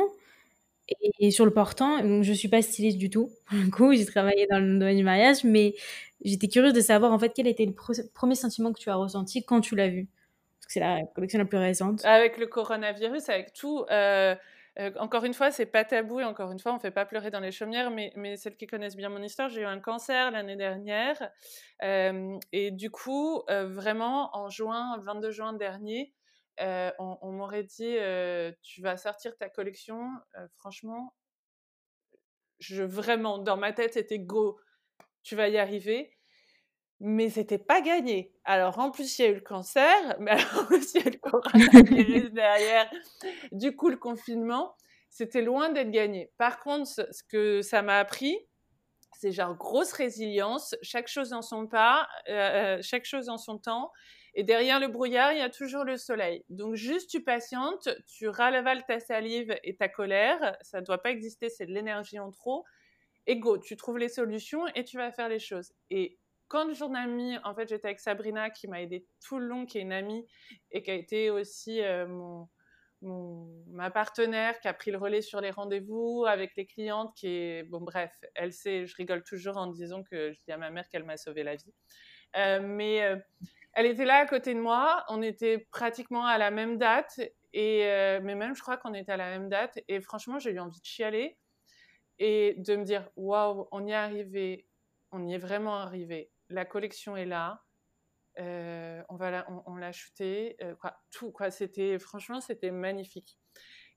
Et, 1.20 1.32
sur 1.32 1.44
le 1.44 1.52
portant, 1.52 2.02
donc, 2.02 2.24
je 2.24 2.32
suis 2.32 2.48
pas 2.48 2.62
styliste 2.62 2.98
du 2.98 3.10
tout. 3.10 3.30
Du 3.52 3.70
coup, 3.70 3.94
j'ai 3.94 4.06
travaillé 4.06 4.48
dans 4.50 4.60
le 4.60 4.80
domaine 4.80 4.96
du 4.96 5.04
mariage, 5.04 5.44
mais 5.44 5.76
j'étais 6.24 6.48
curieuse 6.48 6.74
de 6.74 6.80
savoir 6.80 7.12
en 7.12 7.20
fait 7.20 7.34
quel 7.36 7.46
était 7.46 7.66
le 7.66 7.74
premier 8.14 8.36
sentiment 8.36 8.72
que 8.72 8.80
tu 8.80 8.90
as 8.90 8.96
ressenti 8.96 9.44
quand 9.44 9.60
tu 9.60 9.76
l'as 9.76 9.90
vu. 9.90 10.08
Parce 10.60 10.68
que 10.68 10.74
c'est 10.74 10.80
la 10.80 11.02
collection 11.14 11.40
la 11.40 11.46
plus 11.46 11.58
récente. 11.58 12.06
Avec 12.06 12.38
le 12.38 12.48
coronavirus, 12.48 13.28
avec 13.30 13.54
tout. 13.54 13.86
Euh, 13.92 14.36
euh, 14.80 14.92
encore 14.98 15.24
une 15.24 15.34
fois, 15.34 15.52
c'est 15.52 15.66
pas 15.66 15.84
tabou 15.84 16.20
et 16.20 16.24
encore 16.24 16.52
une 16.52 16.60
fois, 16.60 16.74
on 16.74 16.80
fait 16.80 16.92
pas 16.92 17.06
pleurer 17.06 17.32
dans 17.32 17.40
les 17.40 17.52
chaumières, 17.52 17.90
mais, 17.90 18.38
celles 18.38 18.58
qui 18.58 18.68
connaissent 18.68 18.96
bien 18.96 19.10
mon 19.10 19.22
histoire, 19.22 19.50
j'ai 19.50 19.62
eu 19.62 19.66
un 19.66 19.80
cancer 19.80 20.32
l'année 20.32 20.56
dernière. 20.56 21.32
Euh, 21.84 22.38
et 22.52 22.72
du 22.72 22.92
coup, 22.92 23.44
euh, 23.50 23.68
vraiment, 23.68 24.36
en 24.36 24.50
juin, 24.50 24.98
22 25.00 25.32
juin 25.32 25.54
dernier, 25.54 26.14
on, 26.60 27.18
on 27.22 27.32
m'aurait 27.32 27.64
dit 27.64 27.98
Tu 28.62 28.82
vas 28.82 28.98
sortir 28.98 29.36
ta 29.38 29.50
collection. 29.50 30.10
franchement, 30.56 31.16
je 32.60 32.84
vraiment, 32.84 33.38
dans 33.38 33.58
ma 33.58 33.74
tête, 33.74 33.94
c'était 33.94 34.20
go, 34.20 34.60
tu 35.24 35.36
vas 35.36 35.50
y 35.50 35.58
arriver 35.58 36.17
mais 37.00 37.30
c'était 37.30 37.58
pas 37.58 37.82
gagné. 37.82 38.34
Alors 38.44 38.80
en 38.80 38.92
plus 38.92 39.20
il 39.20 39.22
y 39.22 39.26
a 39.26 39.32
eu 39.32 39.36
le 39.36 39.42
cancer, 39.42 40.16
mais 40.20 40.32
alors 40.32 40.72
aussi 40.72 40.98
il 40.98 41.02
y 41.02 41.06
a 41.06 41.08
eu 41.08 41.14
le 41.14 41.20
coronavirus 41.20 42.32
derrière. 42.34 42.90
Du 43.52 43.76
coup 43.76 43.90
le 43.90 43.98
confinement, 43.98 44.76
c'était 45.10 45.42
loin 45.42 45.70
d'être 45.70 45.92
gagné. 45.92 46.32
Par 46.38 46.60
contre, 46.60 46.88
ce 46.88 47.24
que 47.24 47.62
ça 47.62 47.82
m'a 47.82 48.00
appris, 48.00 48.38
c'est 49.20 49.32
genre 49.32 49.56
grosse 49.56 49.94
résilience, 49.94 50.76
chaque 50.82 51.08
chose 51.08 51.34
en 51.34 51.42
son 51.42 51.68
pas, 51.68 52.08
euh, 52.30 52.78
euh, 52.78 52.82
chaque 52.82 53.06
chose 53.06 53.30
en 53.30 53.38
son 53.38 53.58
temps. 53.58 53.92
Et 54.36 54.44
derrière 54.44 54.80
le 54.80 54.88
brouillard, 54.88 55.34
il 55.34 55.40
y 55.40 55.42
a 55.42 55.50
toujours 55.50 55.84
le 55.84 55.98
soleil. 55.98 56.46
Donc 56.50 56.76
juste 56.76 57.10
tu 57.10 57.24
patientes, 57.24 57.90
tu 58.06 58.28
ravales 58.28 58.86
ta 58.86 59.00
salive 59.00 59.58
et 59.64 59.76
ta 59.76 59.90
colère, 59.90 60.56
ça 60.62 60.82
ne 60.82 60.86
doit 60.86 61.02
pas 61.02 61.10
exister, 61.10 61.50
c'est 61.50 61.66
de 61.66 61.72
l'énergie 61.74 62.20
en 62.20 62.30
trop. 62.30 62.64
Et 63.26 63.38
go, 63.38 63.58
tu 63.58 63.76
trouves 63.76 63.98
les 63.98 64.10
solutions 64.10 64.68
et 64.76 64.84
tu 64.84 64.98
vas 64.98 65.12
faire 65.12 65.30
les 65.30 65.40
choses. 65.40 65.74
Et 65.90 66.20
quand 66.48 66.74
jour 66.74 66.94
ami, 66.96 67.38
en 67.44 67.54
fait, 67.54 67.68
j'étais 67.70 67.88
avec 67.88 68.00
Sabrina 68.00 68.50
qui 68.50 68.68
m'a 68.68 68.82
aidé 68.82 69.06
tout 69.26 69.40
le 69.40 69.48
long, 69.48 69.66
qui 69.66 69.78
est 69.78 69.82
une 69.82 69.94
amie 69.94 70.26
et 70.72 70.82
qui 70.82 70.92
a 70.92 70.94
été 70.94 71.30
aussi 71.30 71.82
euh, 71.82 72.08
mon, 73.02 73.64
ma 73.68 73.92
partenaire, 73.92 74.60
qui 74.60 74.68
a 74.68 74.74
pris 74.74 74.92
le 74.92 74.98
relais 74.98 75.22
sur 75.22 75.42
les 75.42 75.52
rendez-vous 75.52 76.26
avec 76.28 76.56
les 76.56 76.66
clientes, 76.66 77.14
qui 77.16 77.28
est, 77.28 77.64
bon, 77.64 77.82
bref, 77.82 78.14
elle 78.36 78.54
sait, 78.54 78.86
je 78.86 78.96
rigole 78.96 79.24
toujours 79.24 79.58
en 79.58 79.68
disant 79.68 80.04
que 80.04 80.32
je 80.32 80.40
dis 80.44 80.52
à 80.52 80.58
ma 80.58 80.70
mère 80.70 80.88
qu'elle 80.90 81.04
m'a 81.04 81.18
sauvé 81.18 81.44
la 81.44 81.56
vie. 81.56 81.74
Euh, 82.36 82.60
mais 82.62 83.04
euh, 83.04 83.18
elle 83.74 83.86
était 83.86 84.06
là 84.06 84.16
à 84.16 84.26
côté 84.26 84.54
de 84.54 84.60
moi, 84.60 85.04
on 85.10 85.22
était 85.22 85.68
pratiquement 85.72 86.26
à 86.26 86.38
la 86.38 86.52
même 86.52 86.78
date, 86.78 87.20
et, 87.54 87.82
mais 88.24 88.36
même 88.36 88.56
je 88.56 88.62
crois 88.62 88.78
qu'on 88.78 88.94
était 88.94 89.12
à 89.12 89.18
la 89.18 89.30
même 89.30 89.50
date, 89.50 89.80
et 89.88 90.00
franchement, 90.02 90.40
j'ai 90.40 90.52
eu 90.52 90.60
envie 90.60 90.80
de 90.80 90.86
chialer 90.86 91.38
et 92.20 92.56
de 92.58 92.76
me 92.76 92.84
dire, 92.84 93.10
waouh, 93.16 93.68
on 93.72 93.86
y 93.86 93.92
est 93.92 93.96
arrivé, 93.96 94.68
on 95.12 95.26
y 95.28 95.34
est 95.34 95.40
vraiment 95.40 95.76
arrivé 95.76 96.32
la 96.50 96.66
collection 96.66 97.16
est 97.16 97.26
là. 97.26 97.64
Euh, 98.40 99.02
on 99.10 99.16
va 99.16 99.48
on, 99.66 99.76
l'a 99.76 99.92
euh, 100.22 100.76
quoi, 100.76 100.98
tout 101.12 101.32
quoi. 101.32 101.50
C'était 101.50 101.98
franchement, 102.00 102.42
c'était 102.42 102.72
magnifique. 102.72 103.38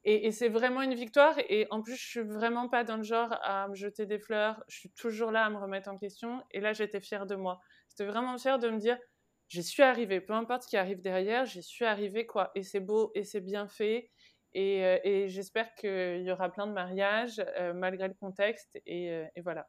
Et, 0.05 0.33
c'est 0.33 0.49
vraiment 0.49 0.81
une 0.81 0.95
victoire. 0.95 1.37
Et 1.51 1.67
en 1.71 1.83
plus, 1.83 1.97
je 1.97 2.07
suis 2.07 2.21
vraiment 2.23 2.69
pas 2.71 2.85
dans 2.85 2.97
le 2.97 3.03
genre 3.03 3.37
à 3.43 3.69
me 3.69 3.75
jeter 3.75 4.07
des 4.07 4.19
fleurs. 4.19 4.63
Je 4.69 4.79
suis 4.79 4.91
toujours 4.93 5.31
là 5.31 5.45
à 5.45 5.51
me 5.51 5.59
remettre 5.59 5.91
en 5.91 5.99
question. 5.99 6.43
Et 6.53 6.61
là, 6.61 6.73
j'étais 6.73 7.01
fière 7.01 7.27
de 7.27 7.35
moi. 7.35 7.61
J'étais 7.91 8.11
vraiment 8.11 8.39
fière 8.39 8.59
de 8.59 8.71
me 8.71 8.79
dire, 8.79 8.99
j'y 9.49 9.63
suis 9.63 9.83
arrivée. 9.83 10.23
Peu 10.23 10.33
importe 10.33 10.63
ce 10.63 10.69
qui 10.69 10.79
arrive 10.79 11.03
derrière, 11.03 11.45
j'y 11.45 11.63
suis 11.63 11.85
arrivée 11.85 12.27
quoi. 12.27 12.51
Et 12.55 12.63
c'est 12.63 12.81
beau 12.81 13.13
et 13.15 13.25
c'est 13.25 13.43
bien 13.43 13.69
fait. 13.69 14.11
Et, 14.55 14.85
euh, 14.85 15.29
j'espère 15.29 15.75
qu'il 15.75 16.23
y 16.23 16.33
aura 16.33 16.51
plein 16.51 16.67
de 16.67 16.73
mariages 16.73 17.45
malgré 17.75 18.09
le 18.09 18.15
contexte. 18.15 18.81
et 18.87 19.29
voilà. 19.43 19.69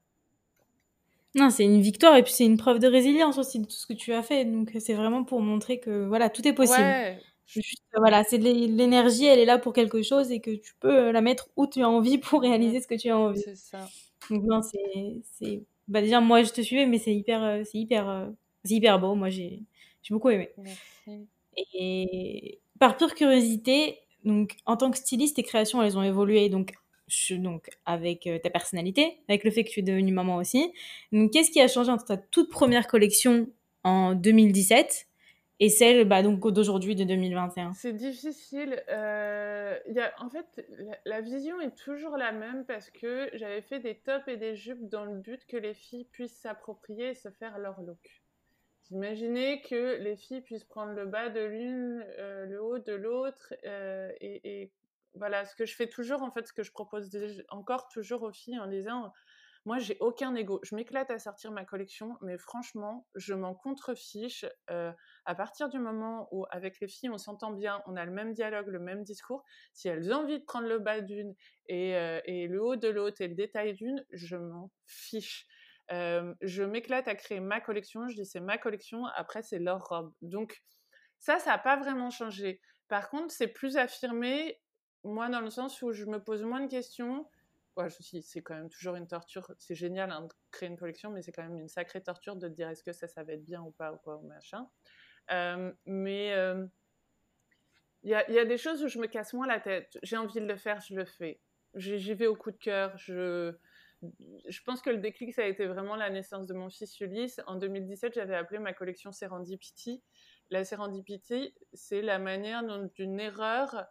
Non, 1.34 1.50
c'est 1.50 1.64
une 1.64 1.82
victoire 1.82 2.16
et 2.18 2.24
puis 2.24 2.34
c'est 2.34 2.46
une 2.46 2.58
preuve 2.58 2.80
de 2.80 2.88
résilience 2.88 3.38
aussi 3.38 3.60
de 3.60 3.66
tout 3.66 3.72
ce 3.72 3.86
que 3.88 3.94
tu 3.94 4.12
as 4.14 4.22
fait. 4.22 4.44
Donc 4.46 4.72
c'est 4.80 4.94
vraiment 4.94 5.24
pour 5.24 5.42
montrer 5.42 5.80
que 5.80 6.06
voilà, 6.06 6.30
tout 6.30 6.46
est 6.48 6.54
possible. 6.54 7.06
Juste, 7.46 7.84
voilà, 7.98 8.24
c'est 8.24 8.38
l'énergie, 8.38 9.26
elle 9.26 9.40
est 9.40 9.46
là 9.46 9.58
pour 9.58 9.74
quelque 9.74 10.02
chose 10.04 10.32
et 10.32 10.40
que 10.40 10.52
tu 10.52 10.74
peux 10.80 11.12
la 11.12 11.22
mettre 11.22 11.50
où 11.58 11.68
tu 11.68 11.82
as 11.82 11.90
envie 11.90 12.18
pour 12.18 12.42
réaliser 12.42 12.82
ce 12.82 12.88
que 12.88 12.96
tu 12.96 13.10
as 13.10 13.18
envie. 13.18 13.42
C'est 13.42 13.56
ça. 13.56 13.88
Donc 14.30 14.44
non, 14.44 14.62
c'est, 14.62 15.22
c'est, 15.34 15.64
bah 15.88 16.02
déjà 16.02 16.20
moi 16.22 16.44
je 16.44 16.52
te 16.52 16.62
suivais, 16.62 16.86
mais 16.86 16.98
c'est 16.98 17.14
hyper, 17.14 17.44
euh, 17.44 17.64
c'est 17.66 17.78
hyper, 17.78 18.08
euh, 18.10 18.30
c'est 18.64 18.76
hyper 18.76 19.00
beau. 19.00 19.16
Moi 19.16 19.30
j'ai, 19.30 19.64
j'ai 20.04 20.14
beaucoup 20.14 20.30
aimé. 20.30 20.50
Merci. 20.58 21.28
Et 21.74 22.60
par 22.80 22.98
pure 22.98 23.14
curiosité, 23.16 24.00
donc 24.24 24.56
en 24.66 24.78
tant 24.78 24.92
que 24.92 24.98
styliste, 24.98 25.36
tes 25.38 25.44
créations 25.44 25.82
elles 25.82 25.98
ont 25.98 26.04
évolué 26.04 26.50
donc 26.50 26.74
donc 27.32 27.70
avec 27.86 28.28
euh, 28.28 28.40
ta 28.40 28.50
personnalité, 28.50 29.20
avec 29.28 29.44
le 29.44 29.52
fait 29.52 29.64
que 29.64 29.70
tu 29.70 29.80
es 29.80 29.84
devenue 29.84 30.12
maman 30.12 30.38
aussi. 30.38 30.72
Donc, 31.12 31.32
qu'est-ce 31.32 31.52
qui 31.52 31.62
a 31.62 31.68
changé 31.68 31.92
entre 31.92 32.06
ta 32.06 32.18
toute 32.18 32.50
première 32.50 32.88
collection 32.88 33.48
en 33.84 34.14
2017 34.14 35.08
et 35.64 35.70
celle 35.70 36.08
bah, 36.08 36.24
donc 36.24 36.40
d'aujourd'hui, 36.52 36.96
de 36.96 37.04
2021 37.04 37.74
C'est 37.74 37.94
difficile. 37.94 38.84
Euh, 38.90 39.78
y 39.90 40.00
a, 40.00 40.12
en 40.18 40.28
fait, 40.28 40.66
la, 41.06 41.22
vision 41.22 41.62
est 41.62 41.76
toujours 41.76 42.18
la 42.18 42.32
même 42.32 42.66
parce 42.66 42.90
que 42.90 43.30
j'avais 43.34 43.62
fait 43.62 43.80
des 43.80 43.94
tops 43.94 44.28
et 44.28 44.38
des 44.38 44.56
jupes 44.56 44.90
dans 44.90 45.06
le 45.06 45.20
but 45.20 45.46
que 45.46 45.58
les 45.58 45.76
filles 45.76 46.06
puissent 46.06 46.40
s'approprier 46.40 47.10
et 47.10 47.14
se 47.14 47.30
faire 47.30 47.60
leur 47.60 47.80
look. 47.82 48.24
Imaginez 48.90 49.62
que 49.62 50.02
les 50.02 50.18
filles 50.18 50.42
puissent 50.42 50.66
prendre 50.66 50.94
le 50.94 51.06
bas 51.06 51.30
de 51.30 51.40
l'une, 51.40 52.04
euh, 52.18 52.46
le 52.46 52.62
haut 52.62 52.80
de 52.80 52.94
l'autre 52.94 53.54
euh, 53.64 54.12
et, 54.20 54.72
voilà, 55.14 55.46
ce 55.46 55.56
que 55.56 55.66
je 55.66 55.76
fais 55.76 55.88
toujours, 55.88 56.22
en 56.24 56.32
fait, 56.32 56.48
ce 56.48 56.54
que 56.54 56.64
je 56.64 56.72
propose 56.72 57.10
encore 57.50 57.88
toujours 57.90 58.24
aux 58.24 58.32
filles 58.32 58.60
en 58.60 58.68
disant 58.68 59.12
moi, 59.66 59.78
j'ai 59.78 59.96
aucun 60.00 60.34
ego. 60.34 60.60
Je 60.64 60.76
m'éclate 60.76 61.12
à 61.12 61.20
sortir 61.20 61.52
ma 61.52 61.66
collection, 61.66 62.18
mais 62.22 62.38
franchement, 62.40 63.08
je 63.14 63.36
m'en 63.36 63.54
contrefiche. 63.54 64.44
Euh, 64.72 64.92
à 65.26 65.36
partir 65.36 65.70
du 65.70 65.78
moment 65.78 66.28
où, 66.32 66.46
avec 66.50 66.80
les 66.80 66.88
filles, 66.88 67.12
on 67.12 67.20
s'entend 67.20 67.52
bien, 67.52 67.84
on 67.86 67.96
a 67.96 68.04
le 68.06 68.12
même 68.12 68.34
dialogue, 68.34 68.68
le 68.68 68.80
même 68.80 69.04
discours, 69.04 69.44
si 69.74 69.88
elles 69.88 70.12
ont 70.12 70.24
envie 70.24 70.40
de 70.40 70.46
prendre 70.46 70.68
le 70.68 70.80
bas 70.80 71.02
d'une 71.02 71.36
et, 71.68 71.96
euh, 71.96 72.20
le 72.26 72.64
haut 72.64 72.76
de 72.76 72.88
l'autre 72.88 73.22
et 73.22 73.28
le 73.28 73.36
détail 73.36 73.74
d'une, 73.76 74.04
je 74.12 74.36
m'en 74.36 74.72
fiche. 74.88 75.46
Euh, 75.92 76.34
je 76.42 76.64
m'éclate 76.64 77.08
à 77.08 77.14
créer 77.14 77.40
ma 77.40 77.62
collection. 77.62 78.08
Je 78.08 78.16
dis 78.16 78.26
c'est 78.26 78.40
ma 78.40 78.58
collection. 78.58 79.06
Après, 79.16 79.44
c'est 79.44 79.60
leur 79.60 79.86
robe. 79.86 80.12
Donc, 80.24 80.60
ça, 81.20 81.38
ça 81.38 81.52
n'a 81.52 81.60
pas 81.60 81.78
vraiment 81.78 82.10
changé. 82.10 82.62
Par 82.88 83.10
contre, 83.10 83.32
c'est 83.32 83.48
plus 83.48 83.78
affirmé, 83.78 84.60
moi, 85.04 85.30
dans 85.30 85.42
le 85.42 85.50
sens 85.50 85.82
où 85.82 85.92
je 85.92 86.06
me 86.06 86.20
pose 86.20 86.44
moins 86.44 86.62
de 86.62 86.70
questions 86.70 87.26
c'est 88.22 88.42
quand 88.42 88.56
même 88.56 88.70
toujours 88.70 88.96
une 88.96 89.08
torture. 89.08 89.52
C'est 89.58 89.76
génial 89.76 90.12
hein, 90.12 90.22
de 90.22 90.34
créer 90.52 90.70
une 90.70 90.78
collection, 90.78 91.12
mais 91.12 91.22
c'est 91.22 91.32
quand 91.32 91.44
même 91.44 91.58
une 91.58 91.70
sacrée 91.70 92.02
torture 92.02 92.36
de 92.36 92.48
dire 92.48 92.70
est-ce 92.70 92.84
que 92.84 92.92
ça, 92.92 93.24
va 93.24 93.34
être 93.34 93.46
bien 93.46 93.62
ou 93.62 93.72
pas 93.72 93.94
ou 93.94 93.98
quoi 93.98 94.18
ou 94.18 94.28
machin. 94.28 94.68
Euh, 95.32 95.72
mais 95.86 96.34
euh, 96.34 96.66
il 98.04 98.12
y, 98.12 98.16
a, 98.16 98.30
y, 98.30 98.40
a, 98.40 98.46
des 98.46 98.58
choses 98.58 98.84
où 98.84 98.88
je 98.88 99.00
me 99.00 99.08
casse 99.08 99.34
moins 99.34 99.48
la 99.48 99.60
tête. 99.60 99.98
J'ai 100.04 100.18
envie 100.18 100.40
de 100.40 100.46
le 100.46 100.58
faire, 100.58 100.82
je 100.82 100.96
le 100.96 101.06
fais. 101.06 101.40
J'y 101.76 102.14
vais 102.14 102.28
au 102.28 102.36
coup 102.36 102.52
de 102.52 102.58
cœur. 102.58 102.98
Je, 102.98 103.54
je 104.48 104.64
pense 104.64 104.82
que 104.82 104.90
le 104.90 104.98
déclic, 104.98 105.34
ça 105.34 105.44
a 105.44 105.46
été 105.46 105.66
vraiment 105.68 105.96
la 105.96 106.10
naissance 106.10 106.48
de 106.48 106.54
mon 106.54 106.70
fils 106.70 107.00
Ulysse. 107.00 107.40
En 107.48 107.56
2017, 107.56 108.14
j'avais 108.16 108.36
appelé 108.36 108.60
ma 108.60 108.74
collection 108.74 109.12
Serendipity. 109.12 110.04
La 110.50 110.66
Serendipity, 110.66 111.56
c'est 111.74 112.02
la 112.02 112.20
manière 112.20 112.66
dont 112.66 112.92
une 112.98 113.20
erreur 113.20 113.86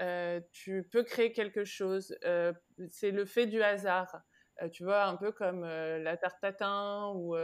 euh, 0.00 0.40
tu 0.52 0.86
peux 0.90 1.02
créer 1.02 1.32
quelque 1.32 1.64
chose. 1.64 2.16
Euh, 2.24 2.52
c'est 2.88 3.10
le 3.10 3.24
fait 3.24 3.46
du 3.46 3.62
hasard. 3.62 4.20
Euh, 4.62 4.68
tu 4.68 4.84
vois, 4.84 5.04
un 5.04 5.16
peu 5.16 5.32
comme 5.32 5.64
la 5.64 6.16
tarte 6.16 6.40
tatin 6.40 7.12
ou, 7.14 7.36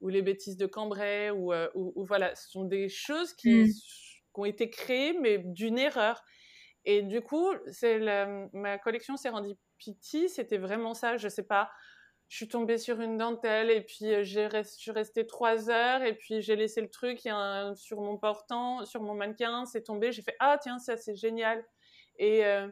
ou, 0.00 0.08
les 0.08 0.22
bêtises 0.22 0.56
de 0.56 0.66
Cambrai. 0.66 1.30
Ou, 1.30 1.52
ou, 1.74 2.04
voilà, 2.04 2.34
ce 2.34 2.50
sont 2.50 2.64
des 2.64 2.88
choses 2.88 3.34
qui, 3.34 3.64
mmh. 3.64 3.66
qui 3.66 4.40
ont 4.40 4.44
été 4.44 4.70
créées, 4.70 5.18
mais 5.20 5.38
d'une 5.38 5.78
erreur. 5.78 6.22
Et 6.84 7.02
du 7.02 7.20
coup, 7.20 7.48
c'est 7.70 8.00
ma 8.52 8.78
collection 8.78 9.16
Serendipity, 9.16 10.28
c'était 10.28 10.58
vraiment 10.58 10.94
ça. 10.94 11.16
Je 11.16 11.28
sais 11.28 11.44
pas, 11.44 11.70
je 12.32 12.38
suis 12.38 12.48
tombée 12.48 12.78
sur 12.78 13.00
une 13.02 13.18
dentelle 13.18 13.70
et 13.70 13.82
puis 13.82 14.24
j'ai 14.24 14.48
je 14.50 14.62
suis 14.62 14.90
restée 14.90 15.26
trois 15.26 15.68
heures 15.68 16.02
et 16.02 16.14
puis 16.16 16.40
j'ai 16.40 16.56
laissé 16.56 16.80
le 16.80 16.88
truc 16.88 17.20
sur 17.20 18.00
mon 18.00 18.16
portant, 18.16 18.86
sur 18.86 19.02
mon 19.02 19.14
mannequin, 19.14 19.66
c'est 19.66 19.82
tombé. 19.82 20.12
J'ai 20.12 20.22
fait 20.22 20.34
ah 20.40 20.56
tiens 20.60 20.78
ça 20.78 20.96
c'est 20.96 21.14
génial. 21.14 21.62
Et, 22.18 22.44
euh, 22.44 22.68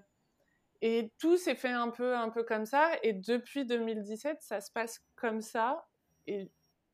et 0.82 1.12
tout 1.18 1.36
s'est 1.36 1.54
fait 1.54 1.68
un 1.70 1.90
peu, 1.90 2.16
un 2.16 2.30
peu 2.30 2.42
comme 2.42 2.66
ça. 2.66 2.90
Et 3.02 3.12
depuis 3.12 3.64
2017, 3.66 4.38
ça 4.40 4.60
se 4.60 4.70
passe 4.70 5.04
comme 5.16 5.40
ça. 5.40 5.86
Et 6.26 6.50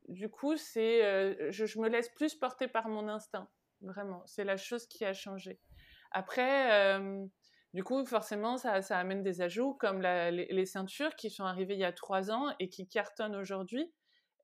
du 0.09 0.29
coup, 0.29 0.55
euh, 0.55 1.51
je, 1.51 1.79
me 1.79 1.89
laisse 1.89 2.09
plus 2.11 2.35
porter 2.35 2.69
par 2.69 2.89
mon 2.89 3.09
instinct. 3.09 3.49
Vraiment, 3.83 4.23
c'est 4.27 4.45
la 4.45 4.57
chose 4.57 4.87
qui 4.87 5.05
a 5.05 5.13
changé. 5.13 5.61
Après, 6.13 6.99
euh, 6.99 7.27
du 7.75 7.85
coup, 7.85 8.05
forcément, 8.07 8.57
ça, 8.57 8.81
ça, 8.81 8.99
amène 8.99 9.23
des 9.23 9.43
ajouts 9.43 9.75
comme 9.75 10.01
les, 10.01 10.67
ceintures 10.67 11.15
qui 11.15 11.31
sont 11.31 11.45
arrivées 11.45 11.75
il 11.75 11.81
y 11.81 11.85
a 11.85 11.93
trois 11.93 12.31
ans 12.31 12.55
et 12.59 12.69
qui 12.69 12.89
cartonnent 12.89 13.37
aujourd'hui. 13.37 13.93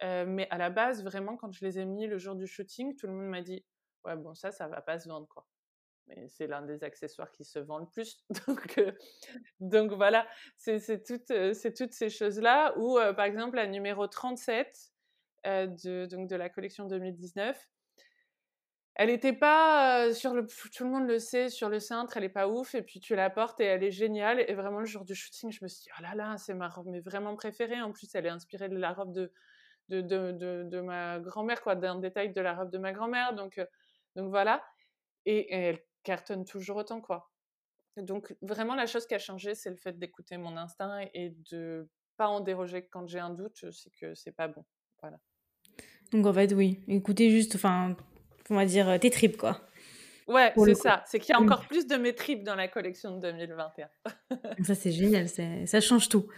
mais 0.02 0.48
à 0.50 0.58
la 0.58 0.70
base, 0.70 1.02
vraiment, 1.02 1.36
quand 1.36 1.52
je 1.52 1.64
les 1.64 1.78
ai 1.78 1.84
mis 1.86 2.06
le 2.06 2.18
jour 2.18 2.34
du 2.34 2.46
shooting, 2.46 2.96
tout 2.96 3.06
le 3.06 3.14
monde 3.14 3.28
m'a 3.30 3.42
dit 3.42 3.64
Ouais, 4.04 4.16
bon, 4.16 4.34
ça, 4.34 4.50
ça 4.50 4.66
va 4.66 4.82
pas 4.82 4.98
se 4.98 5.08
vendre, 5.08 5.28
quoi 5.28 5.46
c'est 6.28 6.46
l'un 6.46 6.62
des 6.62 6.84
accessoires 6.84 7.30
qui 7.32 7.44
se 7.44 7.58
vend 7.58 7.78
le 7.78 7.86
plus. 7.86 8.24
Donc, 8.46 8.80
donc 9.60 9.92
voilà, 9.92 10.26
c'est 10.56 11.02
toutes, 11.02 11.32
toutes 11.76 11.92
ces 11.92 12.10
choses-là. 12.10 12.74
Ou 12.78 12.98
par 13.16 13.24
exemple, 13.24 13.56
la 13.56 13.66
numéro 13.66 14.06
37 14.06 14.92
de, 15.44 16.06
donc 16.06 16.28
de 16.28 16.36
la 16.36 16.48
collection 16.48 16.86
2019, 16.86 17.68
elle 18.94 19.08
n'était 19.08 19.32
pas 19.32 20.12
sur 20.12 20.34
le. 20.34 20.46
Tout 20.46 20.84
le 20.84 20.90
monde 20.90 21.06
le 21.06 21.18
sait, 21.18 21.48
sur 21.48 21.70
le 21.70 21.80
cintre, 21.80 22.16
elle 22.16 22.24
n'est 22.24 22.28
pas 22.28 22.46
ouf. 22.48 22.74
Et 22.74 22.82
puis 22.82 23.00
tu 23.00 23.14
la 23.14 23.30
portes 23.30 23.58
et 23.60 23.64
elle 23.64 23.82
est 23.82 23.90
géniale. 23.90 24.44
Et 24.46 24.54
vraiment, 24.54 24.80
le 24.80 24.84
jour 24.86 25.04
du 25.04 25.14
shooting, 25.14 25.50
je 25.50 25.64
me 25.64 25.68
suis 25.68 25.84
dit, 25.84 25.90
oh 25.98 26.02
là 26.02 26.14
là, 26.14 26.36
c'est 26.36 26.54
ma 26.54 26.68
robe 26.68 26.88
mais 26.88 27.00
vraiment 27.00 27.34
préférée. 27.34 27.80
En 27.80 27.92
plus, 27.92 28.14
elle 28.14 28.26
est 28.26 28.30
inspirée 28.30 28.68
de 28.68 28.76
la 28.76 28.92
robe 28.92 29.14
de, 29.14 29.32
de, 29.88 30.02
de, 30.02 30.64
de, 30.64 30.80
ma 30.80 31.20
grand-mère, 31.20 31.62
quoi, 31.62 31.74
d'un 31.74 31.98
détail 31.98 32.32
de 32.34 32.40
la 32.40 32.54
robe 32.54 32.70
de 32.70 32.78
ma 32.78 32.92
grand-mère. 32.92 33.34
Donc, 33.34 33.58
donc 34.14 34.28
voilà. 34.28 34.62
Cartonne 36.02 36.44
toujours 36.44 36.76
autant, 36.76 37.00
quoi. 37.00 37.30
Donc, 37.96 38.34
vraiment, 38.42 38.74
la 38.74 38.86
chose 38.86 39.06
qui 39.06 39.14
a 39.14 39.18
changé, 39.18 39.54
c'est 39.54 39.70
le 39.70 39.76
fait 39.76 39.98
d'écouter 39.98 40.38
mon 40.38 40.56
instinct 40.56 41.06
et 41.12 41.34
de 41.50 41.88
pas 42.16 42.28
en 42.28 42.40
déroger 42.40 42.86
quand 42.86 43.06
j'ai 43.06 43.18
un 43.18 43.30
doute, 43.30 43.64
c'est 43.70 43.90
que 43.90 44.14
c'est 44.14 44.32
pas 44.32 44.48
bon. 44.48 44.64
Voilà. 45.00 45.18
Donc, 46.12 46.26
en 46.26 46.32
fait, 46.32 46.52
oui, 46.52 46.80
écoutez 46.88 47.30
juste, 47.30 47.54
enfin, 47.54 47.96
on 48.50 48.54
va 48.56 48.64
dire 48.64 48.98
tes 49.00 49.10
tripes, 49.10 49.36
quoi. 49.36 49.60
Ouais, 50.28 50.52
c'est 50.56 50.74
ça. 50.74 51.02
C'est 51.06 51.18
qu'il 51.18 51.34
y 51.34 51.36
a 51.36 51.40
encore 51.40 51.66
plus 51.66 51.86
de 51.86 51.96
mes 51.96 52.14
tripes 52.14 52.44
dans 52.44 52.54
la 52.54 52.68
collection 52.68 53.16
de 53.16 53.20
2021. 53.20 53.88
ça, 54.64 54.74
c'est 54.74 54.92
génial. 54.92 55.28
Ça 55.66 55.80
change 55.80 56.08
tout. 56.08 56.28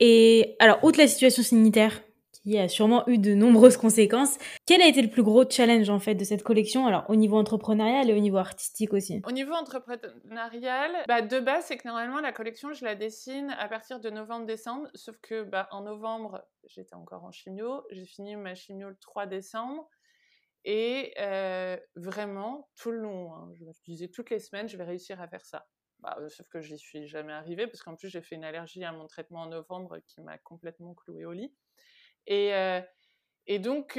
Et 0.00 0.56
alors, 0.58 0.82
outre 0.82 0.98
la 0.98 1.06
situation 1.06 1.42
sanitaire, 1.42 2.02
qui 2.44 2.58
a 2.58 2.68
sûrement 2.68 3.08
eu 3.08 3.18
de 3.18 3.34
nombreuses 3.34 3.76
conséquences. 3.76 4.36
Quel 4.66 4.82
a 4.82 4.86
été 4.86 5.00
le 5.02 5.08
plus 5.08 5.22
gros 5.22 5.48
challenge 5.48 5.88
en 5.88 5.98
fait 5.98 6.14
de 6.14 6.24
cette 6.24 6.42
collection? 6.42 6.86
Alors 6.86 7.04
au 7.08 7.16
niveau 7.16 7.38
entrepreneurial 7.38 8.10
et 8.10 8.14
au 8.14 8.18
niveau 8.18 8.36
artistique 8.36 8.92
aussi. 8.92 9.22
Au 9.26 9.32
niveau 9.32 9.52
entrepreneurial, 9.52 10.92
bah, 11.08 11.22
de 11.22 11.40
base 11.40 11.64
c'est 11.66 11.78
que 11.78 11.88
normalement 11.88 12.20
la 12.20 12.32
collection 12.32 12.72
je 12.72 12.84
la 12.84 12.94
dessine 12.94 13.54
à 13.58 13.68
partir 13.68 14.00
de 14.00 14.10
novembre-décembre, 14.10 14.88
sauf 14.94 15.16
que 15.22 15.42
bah, 15.42 15.68
en 15.70 15.82
novembre 15.82 16.44
j'étais 16.66 16.94
encore 16.94 17.24
en 17.24 17.32
chimio, 17.32 17.82
j'ai 17.90 18.04
fini 18.04 18.36
ma 18.36 18.54
chimio 18.54 18.88
le 18.88 18.96
3 18.96 19.26
décembre. 19.26 19.88
Et 20.66 21.12
euh, 21.20 21.76
vraiment, 21.94 22.70
tout 22.74 22.90
le 22.90 22.98
long, 22.98 23.34
hein, 23.34 23.50
je 23.52 23.64
me 23.64 23.72
disais 23.84 24.08
toutes 24.08 24.30
les 24.30 24.38
semaines, 24.38 24.66
je 24.66 24.78
vais 24.78 24.84
réussir 24.84 25.20
à 25.20 25.28
faire 25.28 25.44
ça. 25.44 25.66
Bah, 25.98 26.16
sauf 26.28 26.48
que 26.48 26.60
j'y 26.60 26.78
suis 26.78 27.06
jamais 27.06 27.32
arrivée, 27.32 27.66
parce 27.66 27.82
qu'en 27.82 27.96
plus 27.96 28.08
j'ai 28.08 28.22
fait 28.22 28.34
une 28.34 28.44
allergie 28.44 28.82
à 28.84 28.92
mon 28.92 29.06
traitement 29.06 29.40
en 29.40 29.46
novembre 29.46 29.98
qui 30.06 30.22
m'a 30.22 30.38
complètement 30.38 30.94
cloué 30.94 31.24
au 31.26 31.32
lit. 31.32 31.52
Et, 32.26 32.52
et 33.46 33.58
donc, 33.58 33.98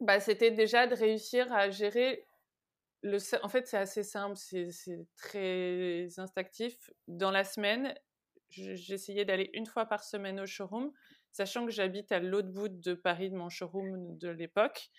bah, 0.00 0.20
c'était 0.20 0.50
déjà 0.50 0.86
de 0.86 0.94
réussir 0.94 1.52
à 1.52 1.70
gérer 1.70 2.26
le. 3.02 3.18
En 3.44 3.48
fait, 3.48 3.66
c'est 3.66 3.78
assez 3.78 4.02
simple, 4.02 4.36
c'est 4.36 5.06
très 5.16 6.08
instinctif. 6.18 6.90
Dans 7.08 7.30
la 7.30 7.44
semaine, 7.44 7.94
j'essayais 8.48 9.24
d'aller 9.24 9.50
une 9.54 9.66
fois 9.66 9.86
par 9.86 10.04
semaine 10.04 10.40
au 10.40 10.46
showroom, 10.46 10.92
sachant 11.32 11.66
que 11.66 11.72
j'habite 11.72 12.12
à 12.12 12.20
l'autre 12.20 12.48
bout 12.50 12.68
de 12.68 12.94
Paris 12.94 13.30
de 13.30 13.36
mon 13.36 13.48
showroom 13.48 14.16
de 14.18 14.28
l'époque. 14.28 14.90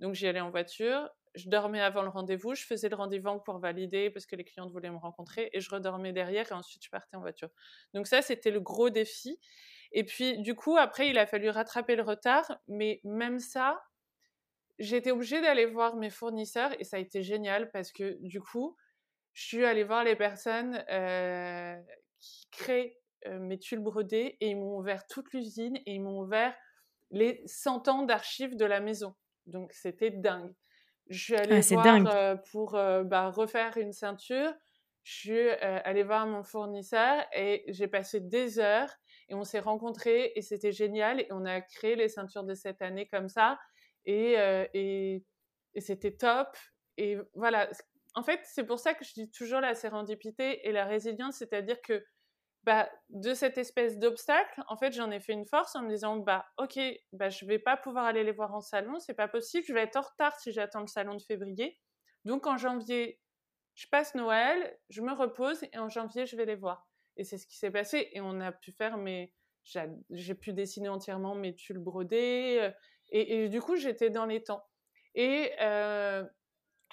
Donc, 0.00 0.14
j'y 0.14 0.26
allais 0.26 0.40
en 0.40 0.50
voiture. 0.50 1.08
Je 1.34 1.50
dormais 1.50 1.82
avant 1.82 2.00
le 2.02 2.08
rendez-vous, 2.08 2.54
je 2.54 2.64
faisais 2.64 2.88
le 2.88 2.96
rendez-vous 2.96 3.40
pour 3.40 3.58
valider 3.58 4.08
parce 4.08 4.24
que 4.24 4.36
les 4.36 4.44
clientes 4.44 4.70
voulaient 4.72 4.90
me 4.90 4.96
rencontrer 4.96 5.50
et 5.52 5.60
je 5.60 5.68
redormais 5.68 6.14
derrière 6.14 6.50
et 6.50 6.54
ensuite 6.54 6.82
je 6.82 6.88
partais 6.88 7.14
en 7.14 7.20
voiture. 7.20 7.50
Donc 7.92 8.06
ça, 8.06 8.22
c'était 8.22 8.50
le 8.50 8.60
gros 8.60 8.88
défi. 8.88 9.38
Et 9.92 10.04
puis, 10.04 10.38
du 10.38 10.54
coup, 10.54 10.76
après, 10.76 11.08
il 11.08 11.18
a 11.18 11.26
fallu 11.26 11.48
rattraper 11.48 11.96
le 11.96 12.02
retard. 12.02 12.58
Mais 12.68 13.00
même 13.04 13.38
ça, 13.38 13.82
j'étais 14.78 15.10
obligée 15.10 15.40
d'aller 15.40 15.66
voir 15.66 15.96
mes 15.96 16.10
fournisseurs 16.10 16.70
et 16.78 16.84
ça 16.84 16.96
a 16.96 17.00
été 17.00 17.22
génial 17.22 17.70
parce 17.70 17.92
que, 17.92 18.16
du 18.20 18.40
coup, 18.40 18.76
je 19.32 19.44
suis 19.44 19.64
allée 19.64 19.84
voir 19.84 20.04
les 20.04 20.16
personnes 20.16 20.82
euh, 20.90 21.76
qui 22.18 22.48
créent 22.50 22.98
euh, 23.26 23.38
mes 23.38 23.58
tulles 23.58 23.80
brodés 23.80 24.36
et 24.40 24.50
ils 24.50 24.56
m'ont 24.56 24.78
ouvert 24.78 25.06
toute 25.06 25.32
l'usine 25.32 25.76
et 25.76 25.94
ils 25.94 26.00
m'ont 26.00 26.20
ouvert 26.20 26.54
les 27.10 27.42
100 27.46 27.88
ans 27.88 28.02
d'archives 28.02 28.56
de 28.56 28.64
la 28.64 28.80
maison. 28.80 29.14
Donc, 29.46 29.72
c'était 29.72 30.10
dingue. 30.10 30.52
Je 31.08 31.22
suis 31.22 31.36
allée 31.36 31.60
ah, 31.70 31.74
voir 31.74 32.16
euh, 32.16 32.34
pour 32.50 32.72
bah, 32.72 33.30
refaire 33.30 33.76
une 33.76 33.92
ceinture. 33.92 34.52
Je 35.06 35.12
suis 35.12 35.50
allée 35.50 36.02
voir 36.02 36.26
mon 36.26 36.42
fournisseur 36.42 37.24
et 37.32 37.62
j'ai 37.68 37.86
passé 37.86 38.18
des 38.18 38.58
heures 38.58 38.90
et 39.28 39.36
on 39.36 39.44
s'est 39.44 39.60
rencontrés 39.60 40.32
et 40.34 40.42
c'était 40.42 40.72
génial. 40.72 41.20
Et 41.20 41.28
on 41.30 41.44
a 41.44 41.60
créé 41.60 41.94
les 41.94 42.08
ceintures 42.08 42.42
de 42.42 42.54
cette 42.54 42.82
année 42.82 43.06
comme 43.06 43.28
ça. 43.28 43.56
Et, 44.04 44.36
euh, 44.36 44.66
et, 44.74 45.24
c'était 45.78 46.16
top. 46.16 46.48
Et 46.96 47.18
voilà. 47.34 47.70
En 48.16 48.24
fait, 48.24 48.40
c'est 48.42 48.64
pour 48.64 48.80
ça 48.80 48.94
que 48.94 49.04
je 49.04 49.12
dis 49.12 49.30
toujours 49.30 49.60
la 49.60 49.76
sérendipité 49.76 50.66
et 50.66 50.72
la 50.72 50.86
résilience, 50.86 51.36
c'est-à-dire 51.36 51.80
que 51.82 52.04
bah, 52.64 52.90
de 53.10 53.32
cette 53.32 53.58
espèce 53.58 54.00
d'obstacle, 54.00 54.60
en 54.66 54.76
fait, 54.76 54.92
j'en 54.92 55.12
ai 55.12 55.20
fait 55.20 55.34
une 55.34 55.46
force 55.46 55.76
en 55.76 55.82
me 55.82 55.88
disant, 55.88 56.16
bah, 56.16 56.46
ok, 56.58 56.80
bah, 57.12 57.28
je 57.28 57.46
vais 57.46 57.60
pas 57.60 57.76
pouvoir 57.76 58.06
aller 58.06 58.24
les 58.24 58.32
voir 58.32 58.52
en 58.56 58.60
salon, 58.60 58.98
c'est 58.98 59.14
pas 59.14 59.28
possible, 59.28 59.64
je 59.68 59.72
vais 59.72 59.82
être 59.82 59.96
en 59.96 60.00
retard 60.00 60.34
si 60.40 60.50
j'attends 60.50 60.80
le 60.80 60.88
salon 60.88 61.14
de 61.14 61.22
février. 61.22 61.78
Donc 62.24 62.48
en 62.48 62.56
janvier, 62.56 63.20
je 63.76 63.86
passe 63.88 64.14
Noël, 64.14 64.76
je 64.88 65.02
me 65.02 65.12
repose 65.12 65.62
et 65.72 65.78
en 65.78 65.88
janvier, 65.88 66.26
je 66.26 66.34
vais 66.34 66.46
les 66.46 66.54
voir. 66.54 66.88
Et 67.18 67.24
c'est 67.24 67.36
ce 67.36 67.46
qui 67.46 67.56
s'est 67.56 67.70
passé. 67.70 68.08
Et 68.12 68.20
on 68.22 68.40
a 68.40 68.50
pu 68.50 68.72
faire 68.72 68.96
mes. 68.96 69.32
J'ai 70.10 70.34
pu 70.34 70.52
dessiner 70.52 70.88
entièrement 70.88 71.34
mes 71.34 71.54
tulles 71.54 71.78
brodés. 71.78 72.58
Euh, 72.60 72.70
et, 73.10 73.48
du 73.48 73.60
coup, 73.60 73.76
j'étais 73.76 74.10
dans 74.10 74.24
les 74.24 74.42
temps. 74.42 74.64
Et, 75.14 75.52
euh, 75.60 76.24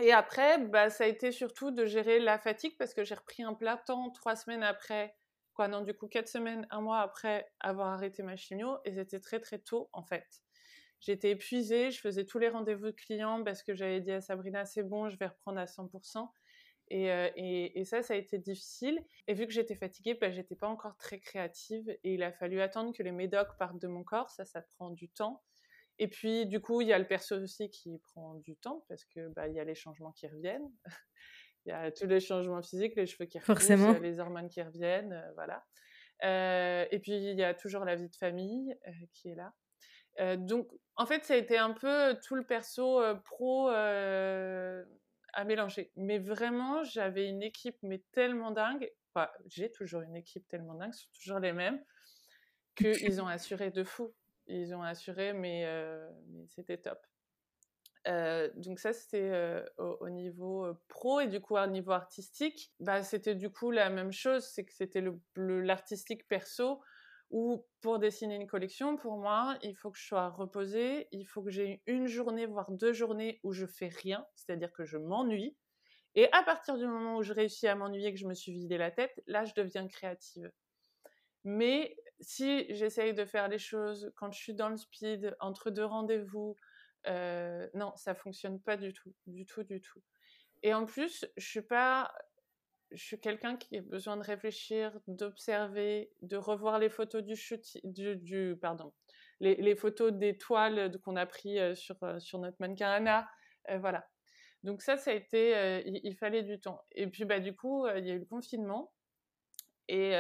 et 0.01 0.11
après, 0.11 0.59
bah, 0.59 0.89
ça 0.89 1.05
a 1.05 1.07
été 1.07 1.31
surtout 1.31 1.71
de 1.71 1.85
gérer 1.85 2.19
la 2.19 2.37
fatigue 2.37 2.75
parce 2.77 2.93
que 2.93 3.03
j'ai 3.03 3.15
repris 3.15 3.43
un 3.43 3.53
plat 3.53 3.77
temps 3.77 4.11
trois 4.11 4.35
semaines 4.35 4.63
après. 4.63 5.15
Quoi, 5.53 5.67
non, 5.67 5.81
du 5.81 5.93
coup, 5.93 6.07
quatre 6.07 6.27
semaines, 6.27 6.67
un 6.71 6.81
mois 6.81 6.99
après 6.99 7.49
avoir 7.59 7.89
arrêté 7.89 8.23
ma 8.23 8.35
chimio. 8.35 8.77
Et 8.85 8.93
c'était 8.93 9.19
très, 9.19 9.39
très 9.39 9.59
tôt, 9.59 9.89
en 9.93 10.03
fait. 10.03 10.27
J'étais 10.99 11.31
épuisée, 11.31 11.91
je 11.91 11.99
faisais 11.99 12.25
tous 12.25 12.39
les 12.39 12.49
rendez-vous 12.49 12.87
de 12.87 12.91
clients 12.91 13.43
parce 13.43 13.61
que 13.63 13.73
j'avais 13.73 14.01
dit 14.01 14.11
à 14.11 14.21
Sabrina, 14.21 14.65
c'est 14.65 14.83
bon, 14.83 15.09
je 15.09 15.17
vais 15.17 15.27
reprendre 15.27 15.59
à 15.59 15.65
100%. 15.65 16.29
Euh, 16.93 17.29
et, 17.35 17.79
et, 17.79 17.85
ça, 17.85 18.03
ça 18.03 18.13
a 18.13 18.17
été 18.17 18.37
difficile. 18.37 19.03
Et 19.27 19.33
vu 19.33 19.47
que 19.47 19.53
j'étais 19.53 19.75
fatiguée, 19.75 20.13
bah, 20.13 20.31
j'étais 20.31 20.55
pas 20.55 20.67
encore 20.67 20.95
très 20.97 21.19
créative. 21.19 21.89
Et 22.03 22.13
il 22.13 22.23
a 22.23 22.31
fallu 22.31 22.61
attendre 22.61 22.93
que 22.93 23.03
les 23.03 23.11
médocs 23.11 23.57
partent 23.57 23.81
de 23.81 23.87
mon 23.87 24.03
corps. 24.03 24.29
Ça, 24.29 24.45
ça 24.45 24.61
prend 24.61 24.91
du 24.91 25.09
temps. 25.09 25.41
Et 25.99 26.07
puis, 26.07 26.45
du 26.45 26.59
coup, 26.59 26.81
il 26.81 26.87
y 26.87 26.93
a 26.93 26.99
le 26.99 27.07
perso 27.07 27.35
aussi 27.35 27.69
qui 27.69 27.99
prend 27.99 28.35
du 28.35 28.55
temps 28.55 28.83
parce 28.89 29.05
que 29.05 29.29
bah, 29.29 29.47
il 29.47 29.55
y 29.55 29.59
a 29.59 29.63
les 29.63 29.75
changements 29.75 30.11
qui 30.11 30.27
reviennent. 30.27 30.71
il 31.65 31.69
y 31.69 31.71
a 31.71 31.91
tous 31.91 32.07
les 32.07 32.19
changements 32.19 32.61
physiques, 32.61 32.95
les 32.95 33.05
cheveux 33.05 33.25
qui 33.25 33.39
reviennent, 33.39 34.01
les 34.01 34.19
hormones 34.19 34.49
qui 34.49 34.61
reviennent, 34.61 35.13
euh, 35.13 35.31
voilà. 35.35 35.63
Euh, 36.23 36.85
et 36.91 36.99
puis, 36.99 37.13
il 37.13 37.37
y 37.37 37.43
a 37.43 37.53
toujours 37.53 37.85
la 37.85 37.95
vie 37.95 38.09
de 38.09 38.15
famille 38.15 38.75
qui 39.13 39.29
est 39.29 39.35
là. 39.35 40.37
donc, 40.37 40.69
en 40.95 41.05
fait, 41.05 41.25
ça 41.25 41.33
a 41.33 41.37
été 41.37 41.57
un 41.57 41.71
peu 41.71 42.17
tout 42.23 42.35
le 42.35 42.45
perso 42.45 43.01
pro 43.25 43.69
à 45.33 45.43
mélanger. 45.43 45.91
Mais 45.95 46.19
vraiment, 46.19 46.83
j'avais 46.83 47.27
une 47.27 47.43
équipe 47.43 47.77
mais 47.81 48.03
tellement 48.11 48.51
dingue. 48.51 48.91
Enfin, 49.13 49.29
j'ai 49.47 49.71
toujours 49.71 50.01
une 50.01 50.15
équipe 50.15 50.47
tellement 50.47 50.75
dingue, 50.75 50.93
sont 50.93 51.09
toujours 51.13 51.39
les 51.39 51.53
mêmes, 51.53 51.83
qu'ils 52.75 52.85
ont 53.21 53.27
assuré 53.27 53.71
de 53.71 53.83
fou. 53.83 54.13
Ils 54.47 54.73
ont 54.73 54.83
assuré, 54.83 55.33
mais, 55.33 55.65
euh, 55.65 56.09
mais 56.27 56.45
c'était 56.47 56.77
top. 56.77 56.99
Euh, 58.07 58.49
donc 58.55 58.79
ça, 58.79 58.91
c'était 58.91 59.29
euh, 59.31 59.63
au, 59.77 60.09
niveau 60.09 60.73
pro 60.89 61.21
et 61.21 61.27
du 61.27 61.39
coup, 61.39 61.55
au 61.55 61.67
niveau 61.67 61.91
artistique, 61.91 62.73
bah, 62.79 63.01
c'était 63.03 63.35
du 63.35 63.49
coup 63.49 63.71
la 63.71 63.89
même 63.89 64.11
chose, 64.11 64.45
c'est 64.45 64.65
que 64.65 64.73
c'était 64.73 65.03
l'artistique 65.35 66.27
perso 66.27 66.81
ou 67.33 67.65
pour 67.81 67.97
dessiner 67.97 68.35
une 68.35 68.45
collection, 68.45 68.95
pour 68.95 69.17
moi, 69.17 69.57
il 69.63 69.75
faut 69.75 69.89
que 69.89 69.97
je 69.97 70.05
sois 70.05 70.29
reposée, 70.29 71.07
il 71.11 71.25
faut 71.25 71.41
que 71.41 71.49
j'ai 71.49 71.81
une 71.87 72.05
journée, 72.05 72.45
voire 72.45 72.71
deux 72.71 72.93
journées 72.93 73.39
où 73.41 73.53
je 73.53 73.65
fais 73.65 73.87
rien, 73.87 74.23
c'est-à-dire 74.35 74.71
que 74.71 74.85
je 74.85 74.97
m'ennuie. 74.97 75.57
Et 76.13 76.31
à 76.31 76.43
partir 76.43 76.77
du 76.77 76.85
moment 76.85 77.17
où 77.17 77.23
je 77.23 77.33
réussis 77.33 77.67
à 77.67 77.73
m'ennuyer, 77.73 78.13
que 78.13 78.19
je 78.19 78.27
me 78.27 78.35
suis 78.35 78.51
vidé 78.51 78.77
la 78.77 78.91
tête, 78.91 79.23
là, 79.25 79.45
je 79.45 79.53
deviens 79.55 79.87
créative. 79.87 80.51
Mais 81.43 81.97
si 82.19 82.71
j'essaye 82.71 83.15
de 83.15 83.25
faire 83.25 83.47
les 83.47 83.57
choses 83.57 84.11
quand 84.15 84.31
je 84.31 84.39
suis 84.39 84.53
dans 84.53 84.69
le 84.69 84.77
speed, 84.77 85.35
entre 85.39 85.71
deux 85.71 85.85
rendez-vous, 85.85 86.55
euh, 87.07 87.67
non, 87.73 87.93
ça 87.95 88.13
fonctionne 88.13 88.61
pas 88.61 88.77
du 88.77 88.93
tout, 88.93 89.11
du 89.25 89.47
tout, 89.47 89.63
du 89.63 89.81
tout. 89.81 90.03
Et 90.61 90.71
en 90.75 90.85
plus, 90.85 91.25
je 91.35 91.47
suis 91.47 91.63
pas 91.63 92.13
je 92.93 93.03
suis 93.03 93.19
quelqu'un 93.19 93.57
qui 93.57 93.77
a 93.77 93.81
besoin 93.81 94.17
de 94.17 94.23
réfléchir, 94.23 94.97
d'observer, 95.07 96.11
de 96.21 96.37
revoir 96.37 96.79
les 96.79 96.89
photos 96.89 97.23
du 97.23 97.35
shoot, 97.35 97.61
du, 97.83 98.55
pardon, 98.61 98.93
les, 99.39 99.75
photos 99.75 100.13
des 100.13 100.37
toiles 100.37 100.91
qu'on 101.01 101.15
a 101.15 101.25
pris 101.25 101.59
euh, 101.59 101.75
sur, 101.75 102.01
euh, 102.03 102.19
sur 102.19 102.39
notre 102.39 102.57
mannequin 102.59 102.89
Anna, 102.89 103.27
euh, 103.69 103.79
voilà. 103.79 104.07
Donc 104.63 104.81
ça, 104.81 104.95
ça 104.97 105.11
a 105.11 105.13
été, 105.13 105.83
il, 105.85 106.15
fallait 106.15 106.43
du 106.43 106.57
temps. 106.57 106.81
Et 106.93 107.07
puis 107.07 107.25
bah 107.25 107.41
du 107.41 107.53
coup, 107.53 107.85
il 107.85 108.07
y 108.07 108.11
a 108.11 108.13
eu 108.13 108.19
le 108.19 108.25
confinement 108.25 108.93
et, 109.89 110.13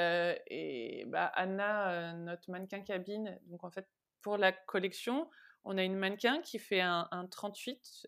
et 0.47 1.05
bah, 1.07 1.27
Anna, 1.27 2.13
notre 2.15 2.51
mannequin 2.51 2.81
cabine, 2.81 3.39
donc 3.45 3.63
en 3.63 3.71
fait 3.71 3.87
pour 4.21 4.35
la 4.35 4.51
collection, 4.51 5.29
on 5.63 5.77
a 5.77 5.83
une 5.83 5.95
mannequin 5.95 6.41
qui 6.41 6.59
fait 6.59 6.81
un 6.81 7.25
38 7.31 8.07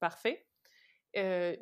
parfait. 0.00 0.46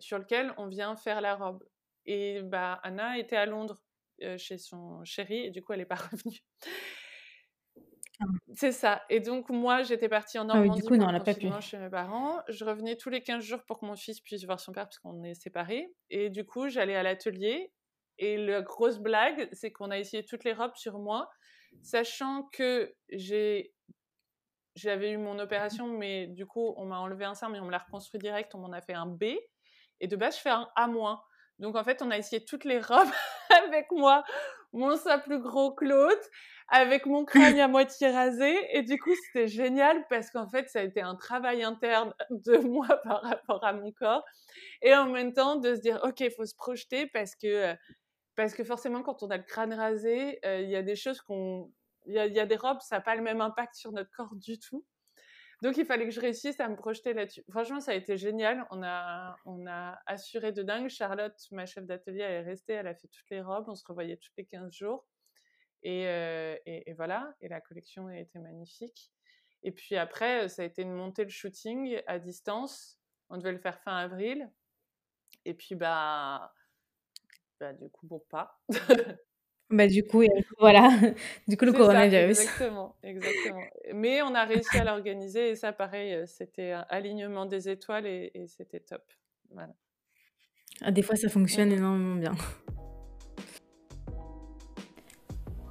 sur 0.01 0.18
lequel 0.18 0.53
on 0.57 0.66
vient 0.66 0.97
faire 0.97 1.21
la 1.21 1.37
robe. 1.37 1.62
Et 2.07 2.43
bah, 2.43 2.81
Anna 2.83 3.19
était 3.19 3.37
à 3.37 3.47
Londres 3.47 3.83
chez 4.37 4.59
son 4.59 5.05
chéri 5.05 5.47
et 5.47 5.51
du 5.51 5.62
coup, 5.62 5.73
elle 5.73 5.81
n'est 5.81 5.87
pas 5.87 5.95
revenue. 6.12 6.41
Ah. 8.21 8.25
C'est 8.55 8.73
ça. 8.73 9.03
Et 9.09 9.21
donc, 9.21 9.51
moi, 9.51 9.83
j'étais 9.83 10.09
partie 10.09 10.38
en 10.38 10.45
Normandie 10.45 10.69
ah 10.71 10.75
oui, 10.75 10.81
du 10.81 10.87
coup, 10.87 10.97
non, 10.97 11.61
chez 11.61 11.79
mes 11.79 11.91
parents. 11.91 12.41
Je 12.49 12.65
revenais 12.65 12.97
tous 12.97 13.11
les 13.11 13.23
15 13.23 13.43
jours 13.43 13.65
pour 13.67 13.81
que 13.81 13.87
mon 13.87 13.97
fils 13.97 14.21
puisse 14.21 14.45
voir 14.45 14.61
son 14.61 14.73
père 14.73 14.85
parce 14.85 14.99
qu'on 14.99 15.23
est 15.25 15.35
séparés. 15.35 15.93
Et 16.11 16.31
du 16.31 16.45
coup, 16.45 16.69
j'allais 16.69 16.97
à 16.97 17.03
l'atelier. 17.03 17.73
Et 18.19 18.37
la 18.37 18.62
grosse 18.62 18.99
blague, 18.99 19.49
c'est 19.53 19.73
qu'on 19.73 19.91
a 19.91 19.99
essayé 19.99 20.25
toutes 20.25 20.45
les 20.45 20.53
robes 20.53 20.77
sur 20.77 20.99
moi, 20.99 21.31
sachant 21.83 22.49
que 22.53 22.95
j'ai 23.11 23.73
j'avais 24.75 25.11
eu 25.11 25.19
mon 25.19 25.38
opération, 25.38 25.87
mais 25.87 26.29
du 26.29 26.47
coup, 26.47 26.73
on 26.79 26.87
m'a 26.87 26.99
enlevé 26.99 27.27
un 27.27 27.35
sein, 27.35 27.51
mais 27.51 27.61
on 27.61 27.67
me 27.67 27.71
l'a 27.71 27.79
reconstruit 27.79 28.19
direct, 28.19 28.55
on 28.55 28.59
m'en 28.59 28.73
a 28.73 28.81
fait 28.81 28.95
un 28.95 29.07
B. 29.07 29.25
Et 30.01 30.09
de 30.09 30.17
base, 30.17 30.37
je 30.37 30.41
fais 30.41 30.51
un 30.51 30.69
A-. 30.77 31.23
Donc 31.62 31.77
en 31.77 31.85
fait, 31.85 32.03
on 32.03 32.11
a 32.11 32.18
essayé 32.18 32.44
toutes 32.44 32.64
les 32.64 32.81
robes 32.81 33.09
avec 33.68 33.90
moi, 33.92 34.25
mon 34.72 34.96
sein 34.96 35.20
plus 35.20 35.38
gros 35.40 35.77
l'autre, 35.81 36.29
avec 36.66 37.07
mon 37.07 37.25
crâne 37.25 37.61
à 37.61 37.68
moitié 37.68 38.11
rasé. 38.11 38.53
Et 38.77 38.83
du 38.83 38.98
coup, 38.98 39.14
c'était 39.27 39.46
génial 39.46 40.05
parce 40.11 40.31
qu'en 40.33 40.48
fait, 40.48 40.68
ça 40.68 40.81
a 40.81 40.83
été 40.83 41.01
un 41.01 41.14
travail 41.14 41.62
interne 41.62 42.12
de 42.31 42.59
moi 42.59 42.88
par 43.05 43.22
rapport 43.22 43.64
à 43.64 43.72
mon 43.72 43.92
corps. 43.92 44.25
Et 44.83 44.92
en 44.92 45.09
même 45.09 45.33
temps, 45.33 45.55
de 45.55 45.77
se 45.77 45.81
dire, 45.81 46.01
OK, 46.03 46.18
il 46.20 46.33
faut 46.33 46.44
se 46.44 46.57
projeter 46.57 47.07
parce 47.07 47.37
que, 47.37 47.46
euh, 47.46 47.75
parce 48.35 48.55
que 48.55 48.64
forcément, 48.64 49.03
quand 49.03 49.22
on 49.22 49.31
a 49.31 49.37
le 49.37 49.44
crâne 49.44 49.72
rasé, 49.72 50.40
euh, 50.44 50.62
il 50.62 50.68
y 50.68 50.77
a 50.77 50.83
des 50.83 50.96
choses 50.96 51.20
qu'on... 51.20 51.70
Il 52.07 52.14
y, 52.14 52.16
y 52.16 52.40
a, 52.40 52.46
des 52.46 52.57
robes, 52.57 52.81
ça 52.81 52.96
n'a 52.96 53.01
pas 53.01 53.14
le 53.14 53.22
même 53.22 53.40
impact 53.40 53.77
sur 53.77 53.92
notre 53.92 54.11
corps 54.11 54.35
du 54.35 54.59
tout. 54.59 54.85
Donc 55.62 55.77
il 55.77 55.87
fallait 55.87 56.07
que 56.07 56.11
je 56.11 56.20
réussisse 56.20 56.59
à 56.59 56.68
me 56.68 56.75
projeter 56.75 57.14
là-dessus. 57.14 57.44
Franchement, 57.48 57.79
ça 57.79 57.92
a 57.92 57.94
été 57.94 58.18
génial. 58.18 58.66
On 58.70 58.83
a, 58.83 60.03
assuré 60.07 60.51
de 60.51 60.64
dingue. 60.64 60.88
Charlotte, 60.88 61.38
ma 61.53 61.66
chef 61.66 61.87
d'atelier, 61.87 62.22
est 62.22 62.40
restée, 62.40 62.72
elle 62.72 62.88
a 62.88 62.96
fait 62.96 63.07
toutes 63.07 63.31
les 63.31 63.40
robes. 63.40 63.66
On 63.68 63.77
se 63.77 63.85
revoyait 63.87 64.16
tous 64.16 64.33
les 64.37 64.44
15 64.44 64.72
jours. 64.72 65.07
Euh, 65.87 66.57
et, 66.66 66.90
et, 66.90 66.94
voilà, 66.94 67.33
et 67.40 67.48
la 67.48 67.61
collection 67.61 68.09
a 68.09 68.18
été 68.18 68.40
magnifique. 68.40 69.12
Et 69.62 69.70
puis 69.70 69.96
après, 69.96 70.48
ça 70.48 70.62
a 70.62 70.64
été 70.64 70.85
de 70.85 70.90
monter 70.90 71.22
le 71.22 71.31
shooting 71.31 72.03
à 72.09 72.18
distance. 72.18 72.98
On 73.29 73.38
devait 73.38 73.53
le 73.53 73.59
faire 73.59 73.81
fin 73.83 73.96
avril. 73.96 74.51
Et 75.44 75.55
puis, 75.55 75.77
bah, 75.77 76.53
bah 77.61 77.72
du 77.72 77.88
coup, 77.88 78.07
bon, 78.09 78.20
pas. 78.29 78.61
Bah, 79.72 79.87
du 79.87 80.04
coup, 80.04 80.22
voilà, 80.58 80.90
du 81.48 81.56
coup, 81.56 81.64
le 81.64 81.72
coronavirus. 81.72 82.40
exactement, 82.40 82.94
exactement. 83.02 83.62
Mais 83.94 84.20
on 84.20 84.35
a 84.35 84.44
réussi 84.44 84.76
à 84.76 84.85
l'organiser 84.85 85.50
et 85.50 85.56
ça, 85.56 85.72
pareil, 85.72 86.12
euh, 86.12 86.26
c'était 86.26 86.72
un 86.72 86.85
alignement 86.90 87.46
des 87.46 87.70
étoiles 87.70 88.06
et, 88.06 88.30
c'était 88.48 88.80
top. 88.80 89.02
Voilà. 89.50 89.72
Ah, 90.82 90.90
des 90.90 91.00
fois, 91.00 91.16
ça 91.16 91.30
fonctionne 91.30 91.72
énormément 91.72 92.16
bien. 92.16 92.35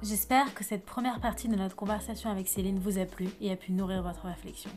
J'espère 0.02 0.52
que 0.52 0.64
cette 0.64 0.84
première 0.84 1.20
partie 1.20 1.48
de 1.48 1.54
notre 1.54 1.76
conversation 1.76 2.28
avec 2.28 2.48
Céline 2.48 2.80
vous 2.80 2.98
a 2.98 3.06
plu 3.06 3.28
et 3.40 3.52
a 3.52 3.56
pu 3.56 3.70
nourrir 3.70 4.02
votre 4.02 4.24
réflexion. 4.26 4.70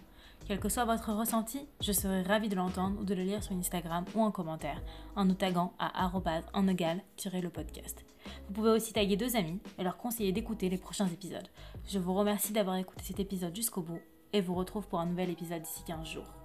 Quel 0.45 0.59
que 0.59 0.69
soit 0.69 0.85
votre 0.85 1.11
ressenti, 1.11 1.67
je 1.81 1.91
serai 1.91 2.21
ravie 2.21 2.49
de 2.49 2.55
l'entendre 2.55 2.99
ou 3.01 3.03
de 3.03 3.15
le 3.15 3.23
lire 3.23 3.43
sur 3.43 3.55
Instagram 3.55 4.05
ou 4.13 4.21
en 4.21 4.29
commentaire 4.29 4.79
en 5.15 5.25
nous 5.25 5.33
taguant 5.33 5.73
à 5.79 6.11
en 6.53 6.67
égal-le 6.67 7.49
podcast. 7.49 8.05
Vous 8.47 8.53
pouvez 8.53 8.69
aussi 8.69 8.93
taguer 8.93 9.17
deux 9.17 9.35
amis 9.35 9.59
et 9.79 9.83
leur 9.83 9.97
conseiller 9.97 10.31
d'écouter 10.31 10.69
les 10.69 10.77
prochains 10.77 11.07
épisodes. 11.07 11.47
Je 11.87 11.97
vous 11.97 12.13
remercie 12.13 12.53
d'avoir 12.53 12.75
écouté 12.77 13.03
cet 13.03 13.19
épisode 13.19 13.55
jusqu'au 13.55 13.81
bout 13.81 14.01
et 14.33 14.41
vous 14.41 14.53
retrouve 14.53 14.87
pour 14.87 14.99
un 14.99 15.07
nouvel 15.07 15.31
épisode 15.31 15.63
d'ici 15.63 15.83
15 15.83 16.07
jours. 16.07 16.44